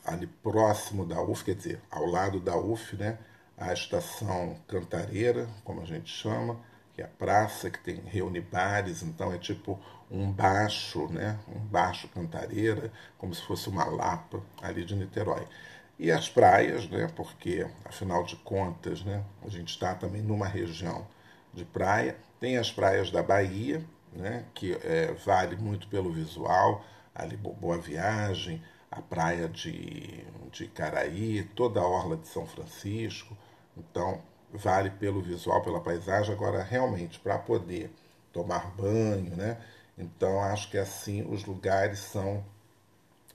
ali 0.05 0.27
próximo 0.27 1.03
da 1.03 1.19
UF, 1.21 1.43
quer 1.43 1.55
dizer, 1.55 1.81
ao 1.89 2.05
lado 2.05 2.39
da 2.39 2.55
UF, 2.55 2.95
né, 2.95 3.17
a 3.57 3.73
estação 3.73 4.55
Cantareira, 4.67 5.49
como 5.63 5.81
a 5.81 5.85
gente 5.85 6.11
chama, 6.11 6.59
é 6.99 7.03
a 7.03 7.07
praça 7.07 7.69
que 7.69 7.79
tem 7.79 8.01
reúne 8.05 8.41
bares, 8.41 9.03
então 9.03 9.33
é 9.33 9.37
tipo 9.37 9.79
um 10.09 10.31
baixo, 10.31 11.07
né, 11.07 11.37
um 11.47 11.59
baixo 11.59 12.07
cantareira, 12.09 12.91
como 13.17 13.33
se 13.33 13.41
fosse 13.43 13.69
uma 13.69 13.85
lapa 13.85 14.41
ali 14.61 14.83
de 14.83 14.95
Niterói. 14.95 15.47
E 15.97 16.11
as 16.11 16.29
praias, 16.29 16.87
né, 16.89 17.09
porque 17.15 17.67
afinal 17.85 18.23
de 18.23 18.35
contas, 18.37 19.03
né, 19.03 19.23
a 19.43 19.49
gente 19.49 19.69
está 19.69 19.93
também 19.93 20.21
numa 20.21 20.47
região 20.47 21.05
de 21.53 21.65
praia. 21.65 22.17
Tem 22.39 22.57
as 22.57 22.71
praias 22.71 23.11
da 23.11 23.21
Bahia, 23.21 23.83
né, 24.13 24.45
que 24.53 24.73
é, 24.83 25.13
vale 25.25 25.55
muito 25.57 25.87
pelo 25.87 26.11
visual, 26.11 26.83
ali 27.13 27.35
Boa 27.35 27.77
Viagem, 27.77 28.63
a 28.89 29.01
praia 29.01 29.47
de, 29.47 30.25
de 30.51 30.67
Caraí, 30.67 31.43
toda 31.55 31.79
a 31.79 31.87
orla 31.87 32.17
de 32.17 32.27
São 32.27 32.45
Francisco. 32.45 33.37
Então, 33.77 34.21
vale 34.53 34.89
pelo 34.91 35.21
visual, 35.21 35.61
pela 35.61 35.79
paisagem. 35.79 36.33
Agora, 36.33 36.63
realmente, 36.63 37.19
para 37.19 37.37
poder 37.37 37.91
tomar 38.31 38.71
banho, 38.75 39.35
né? 39.35 39.57
Então, 39.97 40.39
acho 40.41 40.69
que 40.69 40.77
assim 40.77 41.21
os 41.29 41.45
lugares 41.45 41.99
são 41.99 42.43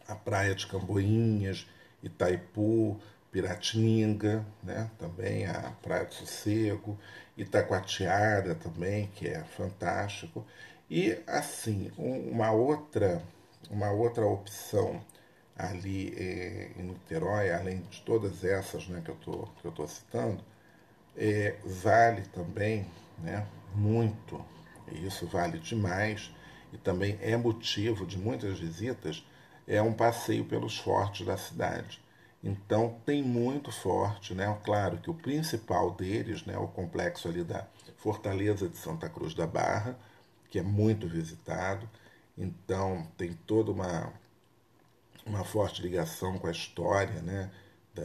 a 0.09 0.15
Praia 0.15 0.55
de 0.55 0.67
Camboinhas, 0.67 1.67
Itaipu, 2.03 2.99
Piratininga, 3.31 4.47
né? 4.63 4.91
também 4.99 5.47
a 5.47 5.73
Praia 5.83 6.05
do 6.05 6.15
Sossego, 6.15 6.99
Itacoatiara 7.37 8.55
também, 8.55 9.09
que 9.09 9.27
é 9.29 9.43
fantástico. 9.43 10.47
E 10.89 11.19
assim, 11.27 11.91
uma 11.99 12.53
outra, 12.53 13.21
uma 13.71 13.91
outra 13.91 14.25
opção 14.27 15.03
ali 15.57 16.15
eh, 16.17 16.71
em 16.77 16.83
Niterói, 16.83 17.51
além 17.53 17.81
de 17.83 18.03
todas 18.03 18.45
essas 18.45 18.87
né, 18.89 19.03
que 19.05 19.11
eu 19.11 19.49
estou 19.65 19.89
citando, 19.89 20.43
é, 21.17 21.57
vale 21.65 22.23
também 22.23 22.87
né, 23.19 23.47
muito, 23.75 24.45
e 24.91 25.07
isso 25.07 25.27
vale 25.27 25.59
demais, 25.59 26.31
e 26.73 26.79
também 26.79 27.19
é 27.21 27.37
motivo 27.37 28.07
de 28.07 28.19
muitas 28.19 28.59
visitas, 28.59 29.25
é 29.67 29.81
um 29.81 29.93
passeio 29.93 30.45
pelos 30.45 30.79
fortes 30.79 31.27
da 31.27 31.37
cidade. 31.37 32.03
Então 32.43 33.01
tem 33.07 33.23
muito 33.23 33.73
forte, 33.73 34.35
né? 34.35 34.59
Claro 34.65 34.99
que 34.99 35.09
o 35.09 35.15
principal 35.15 35.93
deles, 35.93 36.45
né, 36.45 36.59
o 36.59 36.69
complexo 36.69 37.27
ali 37.29 37.43
da 37.43 37.67
Fortaleza 37.97 38.69
de 38.69 38.77
Santa 38.77 39.09
Cruz 39.09 39.33
da 39.35 39.47
Barra, 39.47 39.97
que 40.51 40.59
é 40.59 40.63
muito 40.63 41.09
visitado. 41.09 41.89
Então 42.37 43.07
tem 43.17 43.33
toda 43.47 43.71
uma 43.73 44.13
uma 45.27 45.45
forte 45.45 45.81
ligação 45.81 46.39
com 46.39 46.47
a 46.47 46.51
história, 46.51 47.23
né, 47.23 47.51
da, 47.95 48.05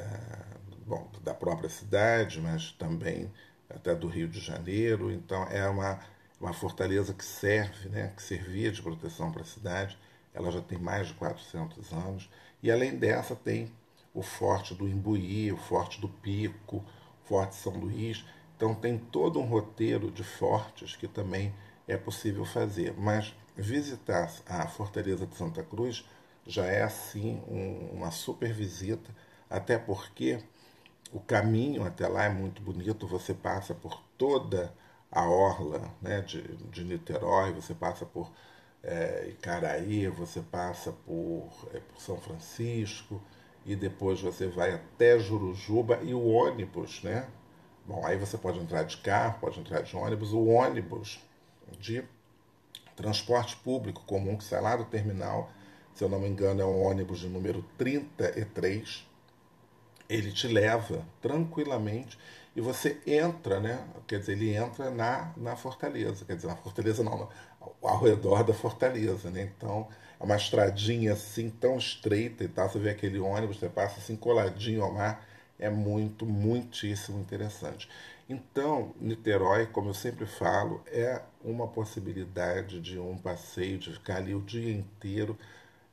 bom, 0.89 1.07
da 1.23 1.35
própria 1.35 1.69
cidade, 1.69 2.41
mas 2.41 2.71
também 2.71 3.31
até 3.69 3.93
do 3.93 4.07
Rio 4.07 4.27
de 4.27 4.39
Janeiro. 4.39 5.11
Então 5.11 5.43
é 5.43 5.69
uma, 5.69 5.99
uma 6.41 6.51
fortaleza 6.51 7.13
que 7.13 7.23
serve, 7.23 7.89
né, 7.89 8.11
que 8.15 8.23
servia 8.23 8.71
de 8.71 8.81
proteção 8.81 9.31
para 9.31 9.43
a 9.43 9.45
cidade. 9.45 9.97
Ela 10.33 10.51
já 10.51 10.61
tem 10.61 10.79
mais 10.79 11.09
de 11.09 11.13
400 11.13 11.93
anos. 11.93 12.29
E 12.63 12.71
além 12.71 12.97
dessa 12.97 13.35
tem 13.35 13.71
o 14.13 14.23
Forte 14.23 14.73
do 14.73 14.87
Imbuí, 14.89 15.51
o 15.51 15.57
Forte 15.57 16.01
do 16.01 16.09
Pico, 16.09 16.77
o 16.77 17.27
Forte 17.27 17.55
São 17.55 17.73
Luís. 17.73 18.25
Então 18.57 18.73
tem 18.73 18.97
todo 18.97 19.39
um 19.39 19.45
roteiro 19.45 20.09
de 20.09 20.23
fortes 20.23 20.95
que 20.95 21.07
também 21.07 21.53
é 21.87 21.95
possível 21.97 22.45
fazer. 22.45 22.95
Mas 22.97 23.35
visitar 23.55 24.33
a 24.47 24.67
Fortaleza 24.67 25.27
de 25.27 25.35
Santa 25.35 25.61
Cruz 25.61 26.03
já 26.47 26.65
é 26.65 26.81
assim 26.81 27.41
um, 27.47 27.97
uma 27.97 28.09
super 28.09 28.51
visita, 28.51 29.15
até 29.49 29.77
porque 29.77 30.39
o 31.11 31.19
caminho 31.19 31.83
até 31.83 32.07
lá 32.07 32.25
é 32.25 32.29
muito 32.29 32.61
bonito, 32.61 33.07
você 33.07 33.33
passa 33.33 33.73
por 33.73 34.01
toda 34.17 34.73
a 35.11 35.27
orla 35.27 35.91
né, 36.01 36.21
de, 36.21 36.41
de 36.41 36.83
Niterói, 36.83 37.51
você 37.51 37.73
passa 37.73 38.05
por 38.05 38.31
é, 38.83 39.27
Icaraí, 39.29 40.07
você 40.07 40.41
passa 40.41 40.91
por, 40.91 41.49
é, 41.73 41.79
por 41.79 41.99
São 41.99 42.17
Francisco 42.17 43.21
e 43.65 43.75
depois 43.75 44.21
você 44.21 44.47
vai 44.47 44.73
até 44.73 45.19
Jurujuba 45.19 45.99
e 46.03 46.13
o 46.13 46.25
ônibus, 46.27 47.03
né? 47.03 47.27
Bom, 47.85 48.05
aí 48.05 48.17
você 48.17 48.37
pode 48.37 48.59
entrar 48.59 48.83
de 48.83 48.97
carro, 48.97 49.39
pode 49.39 49.59
entrar 49.59 49.81
de 49.81 49.95
ônibus. 49.95 50.31
O 50.31 50.45
ônibus 50.45 51.19
de 51.79 52.03
transporte 52.95 53.55
público 53.57 54.03
comum 54.05 54.37
que 54.37 54.43
sai 54.43 54.61
lá 54.61 54.75
do 54.75 54.85
terminal, 54.85 55.49
se 55.93 56.03
eu 56.03 56.09
não 56.09 56.19
me 56.19 56.27
engano, 56.27 56.61
é 56.61 56.65
um 56.65 56.81
ônibus 56.83 57.19
de 57.19 57.27
número 57.27 57.63
33. 57.77 59.08
Ele 60.09 60.31
te 60.31 60.47
leva 60.47 61.05
tranquilamente 61.21 62.17
e 62.55 62.61
você 62.61 62.99
entra, 63.05 63.59
né? 63.59 63.85
Quer 64.07 64.19
dizer, 64.19 64.33
ele 64.33 64.55
entra 64.55 64.89
na, 64.89 65.31
na 65.37 65.55
fortaleza, 65.55 66.25
quer 66.25 66.35
dizer, 66.35 66.47
na 66.47 66.55
fortaleza 66.55 67.03
não, 67.03 67.29
ao 67.81 68.03
redor 68.03 68.43
da 68.43 68.53
fortaleza, 68.53 69.29
né? 69.29 69.51
Então, 69.55 69.87
é 70.19 70.23
uma 70.23 70.35
estradinha 70.35 71.13
assim 71.13 71.49
tão 71.49 71.77
estreita 71.77 72.43
e 72.43 72.47
tal, 72.47 72.69
você 72.69 72.79
vê 72.79 72.89
aquele 72.89 73.19
ônibus, 73.19 73.59
você 73.59 73.69
passa 73.69 73.99
assim 73.99 74.15
coladinho 74.15 74.83
ao 74.83 74.91
mar, 74.91 75.25
é 75.57 75.69
muito, 75.69 76.25
muitíssimo 76.25 77.19
interessante. 77.19 77.89
Então, 78.27 78.93
Niterói, 78.99 79.65
como 79.67 79.89
eu 79.89 79.93
sempre 79.93 80.25
falo, 80.25 80.83
é 80.87 81.21
uma 81.43 81.67
possibilidade 81.67 82.79
de 82.79 82.99
um 82.99 83.17
passeio, 83.17 83.79
de 83.79 83.93
ficar 83.93 84.17
ali 84.17 84.35
o 84.35 84.41
dia 84.41 84.71
inteiro 84.71 85.37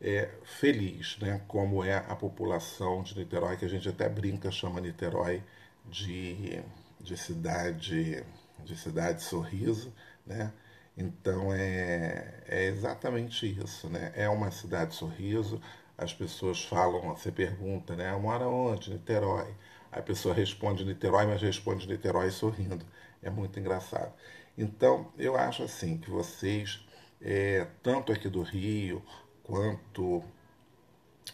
é, 0.01 0.29
feliz, 0.45 1.19
né? 1.19 1.41
como 1.49 1.83
é 1.85 1.97
a 1.97 2.17
população 2.17 3.03
de 3.03 3.17
Niterói, 3.19 3.57
que 3.57 3.65
a 3.65 3.69
gente 3.69 3.89
até 3.89 4.09
brinca, 4.09 4.51
chama 4.51 4.81
Niterói 4.81 5.43
de, 5.87 6.63
de 7.01 7.17
cidade 7.17 8.25
de 8.65 8.77
cidade 8.77 9.23
sorriso, 9.23 9.93
né? 10.27 10.53
Então 10.97 11.53
é, 11.53 12.43
é 12.47 12.65
exatamente 12.67 13.47
isso, 13.47 13.89
né? 13.89 14.13
É 14.17 14.29
uma 14.29 14.51
cidade 14.51 14.95
sorriso, 14.95 15.61
as 15.97 16.13
pessoas 16.13 16.65
falam, 16.65 17.15
você 17.15 17.31
pergunta, 17.31 17.95
né? 17.95 18.15
Mora 18.17 18.49
onde? 18.49 18.93
Niterói. 18.93 19.55
A 19.93 20.03
pessoa 20.03 20.35
responde 20.35 20.85
Niterói, 20.85 21.27
mas 21.27 21.43
responde 21.43 21.87
Niterói 21.87 22.31
sorrindo. 22.31 22.85
É 23.23 23.31
muito 23.31 23.59
engraçado. 23.59 24.13
Então, 24.59 25.13
eu 25.19 25.37
acho 25.37 25.63
assim 25.63 25.99
que 25.99 26.11
vocês, 26.11 26.87
é, 27.21 27.67
tanto 27.83 28.13
aqui 28.13 28.29
do 28.29 28.43
Rio 28.43 29.03
quanto 29.47 30.23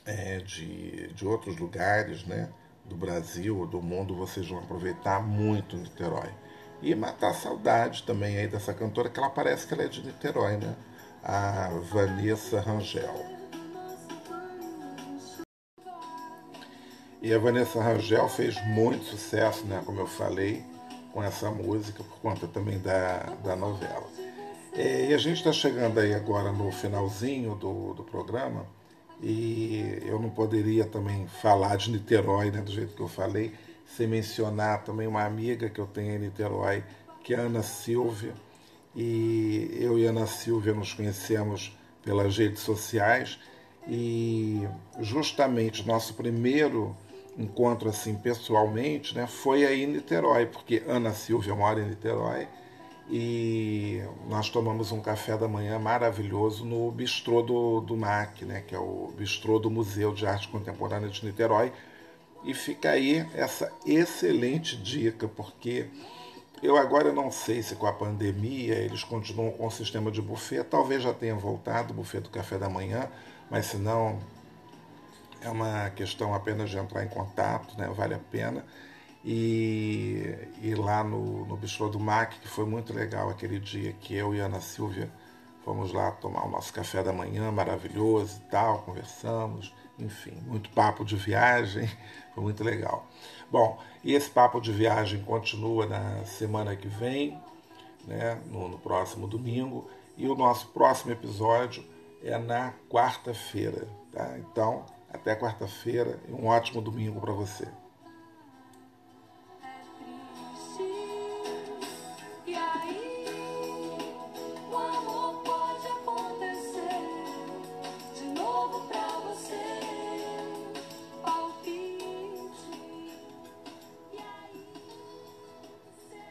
é, 0.04 0.38
de, 0.38 1.12
de 1.12 1.26
outros 1.26 1.56
lugares, 1.56 2.24
né? 2.24 2.52
do 2.84 2.96
Brasil, 2.96 3.66
do 3.66 3.80
mundo, 3.80 4.14
vocês 4.14 4.48
vão 4.48 4.58
aproveitar 4.58 5.20
muito 5.22 5.76
Niterói. 5.76 6.30
E 6.80 6.94
matar 6.94 7.30
a 7.30 7.34
saudade 7.34 8.02
também 8.02 8.36
aí 8.36 8.48
dessa 8.48 8.74
cantora, 8.74 9.08
que 9.08 9.18
ela 9.18 9.30
parece 9.30 9.66
que 9.66 9.74
ela 9.74 9.84
é 9.84 9.88
de 9.88 10.04
Niterói, 10.04 10.56
né? 10.56 10.74
A 11.22 11.68
Vanessa 11.92 12.60
Rangel. 12.60 13.32
E 17.20 17.32
a 17.32 17.38
Vanessa 17.38 17.80
Rangel 17.80 18.28
fez 18.28 18.60
muito 18.66 19.04
sucesso, 19.04 19.64
né, 19.64 19.80
como 19.86 20.00
eu 20.00 20.08
falei, 20.08 20.64
com 21.12 21.22
essa 21.22 21.52
música, 21.52 22.02
por 22.02 22.18
conta 22.18 22.48
também 22.48 22.80
da, 22.80 23.18
da 23.44 23.54
novela. 23.54 24.08
E 24.74 25.12
a 25.12 25.18
gente 25.18 25.36
está 25.36 25.52
chegando 25.52 26.00
aí 26.00 26.14
agora 26.14 26.50
no 26.50 26.72
finalzinho 26.72 27.54
do, 27.54 27.92
do 27.92 28.02
programa. 28.02 28.66
E 29.22 29.98
eu 30.06 30.18
não 30.18 30.30
poderia 30.30 30.86
também 30.86 31.26
falar 31.26 31.76
de 31.76 31.90
Niterói, 31.90 32.50
né, 32.50 32.62
do 32.62 32.72
jeito 32.72 32.94
que 32.94 33.02
eu 33.02 33.08
falei, 33.08 33.52
sem 33.86 34.06
mencionar 34.06 34.82
também 34.82 35.06
uma 35.06 35.24
amiga 35.24 35.68
que 35.68 35.78
eu 35.78 35.86
tenho 35.86 36.16
em 36.16 36.18
Niterói, 36.20 36.82
que 37.22 37.34
é 37.34 37.36
a 37.36 37.42
Ana 37.42 37.62
Silvia. 37.62 38.32
E 38.96 39.76
eu 39.78 39.98
e 39.98 40.06
Ana 40.06 40.26
Silvia 40.26 40.72
nos 40.72 40.94
conhecemos 40.94 41.76
pelas 42.02 42.36
redes 42.36 42.62
sociais 42.62 43.38
e 43.86 44.66
justamente 45.00 45.86
nosso 45.86 46.14
primeiro 46.14 46.96
encontro 47.38 47.90
assim 47.90 48.14
pessoalmente, 48.14 49.14
né, 49.14 49.26
foi 49.26 49.66
aí 49.66 49.84
em 49.84 49.86
Niterói, 49.86 50.46
porque 50.46 50.82
Ana 50.86 51.12
Silvia 51.12 51.54
mora 51.54 51.80
em 51.80 51.88
Niterói 51.88 52.48
e 53.10 54.02
nós 54.28 54.48
tomamos 54.48 54.92
um 54.92 55.00
café 55.00 55.36
da 55.36 55.48
manhã 55.48 55.78
maravilhoso 55.78 56.64
no 56.64 56.90
bistrô 56.90 57.42
do, 57.42 57.80
do 57.80 57.96
MAC, 57.96 58.44
né, 58.44 58.62
que 58.66 58.74
é 58.74 58.78
o 58.78 59.12
bistrô 59.16 59.58
do 59.58 59.70
Museu 59.70 60.14
de 60.14 60.26
Arte 60.26 60.48
Contemporânea 60.48 61.08
de 61.08 61.24
Niterói. 61.24 61.72
E 62.44 62.54
fica 62.54 62.90
aí 62.90 63.26
essa 63.34 63.72
excelente 63.86 64.76
dica, 64.76 65.28
porque 65.28 65.88
eu 66.62 66.76
agora 66.76 67.12
não 67.12 67.30
sei 67.30 67.62
se 67.62 67.76
com 67.76 67.86
a 67.86 67.92
pandemia 67.92 68.74
eles 68.74 69.04
continuam 69.04 69.50
com 69.52 69.66
o 69.66 69.70
sistema 69.70 70.10
de 70.10 70.20
buffet, 70.20 70.64
talvez 70.64 71.02
já 71.02 71.12
tenha 71.12 71.34
voltado 71.34 71.92
o 71.92 71.96
buffet 71.96 72.20
do 72.20 72.30
café 72.30 72.58
da 72.58 72.68
manhã, 72.68 73.08
mas 73.50 73.66
se 73.66 73.76
não, 73.76 74.18
é 75.40 75.48
uma 75.48 75.90
questão 75.90 76.34
apenas 76.34 76.70
de 76.70 76.78
entrar 76.78 77.04
em 77.04 77.08
contato, 77.08 77.76
né, 77.76 77.88
vale 77.94 78.14
a 78.14 78.18
pena 78.18 78.64
e, 79.24 80.34
e 80.60 80.74
lá 80.74 81.04
no, 81.04 81.46
no 81.46 81.56
Bistrô 81.56 81.88
do 81.88 82.00
MAC, 82.00 82.38
que 82.40 82.48
foi 82.48 82.64
muito 82.64 82.92
legal 82.92 83.30
aquele 83.30 83.58
dia 83.58 83.92
que 83.92 84.14
eu 84.14 84.34
e 84.34 84.40
Ana 84.40 84.60
Silvia 84.60 85.10
fomos 85.64 85.92
lá 85.92 86.10
tomar 86.12 86.46
o 86.46 86.50
nosso 86.50 86.72
café 86.72 87.02
da 87.02 87.12
manhã 87.12 87.50
maravilhoso 87.50 88.40
e 88.40 88.50
tal, 88.50 88.82
conversamos, 88.82 89.74
enfim, 89.98 90.32
muito 90.46 90.70
papo 90.70 91.04
de 91.04 91.16
viagem, 91.16 91.88
foi 92.34 92.42
muito 92.42 92.62
legal. 92.64 93.06
Bom, 93.50 93.78
e 94.02 94.14
esse 94.14 94.30
papo 94.30 94.60
de 94.60 94.72
viagem 94.72 95.22
continua 95.22 95.86
na 95.86 96.24
semana 96.24 96.74
que 96.74 96.88
vem, 96.88 97.40
né, 98.06 98.40
no, 98.46 98.68
no 98.68 98.78
próximo 98.78 99.26
domingo, 99.26 99.88
e 100.16 100.28
o 100.28 100.34
nosso 100.34 100.66
próximo 100.68 101.12
episódio 101.12 101.84
é 102.22 102.36
na 102.38 102.72
quarta-feira, 102.90 103.88
tá? 104.12 104.36
Então, 104.38 104.84
até 105.12 105.34
quarta-feira 105.34 106.18
e 106.28 106.32
um 106.32 106.46
ótimo 106.46 106.80
domingo 106.80 107.20
para 107.20 107.32
você. 107.32 107.66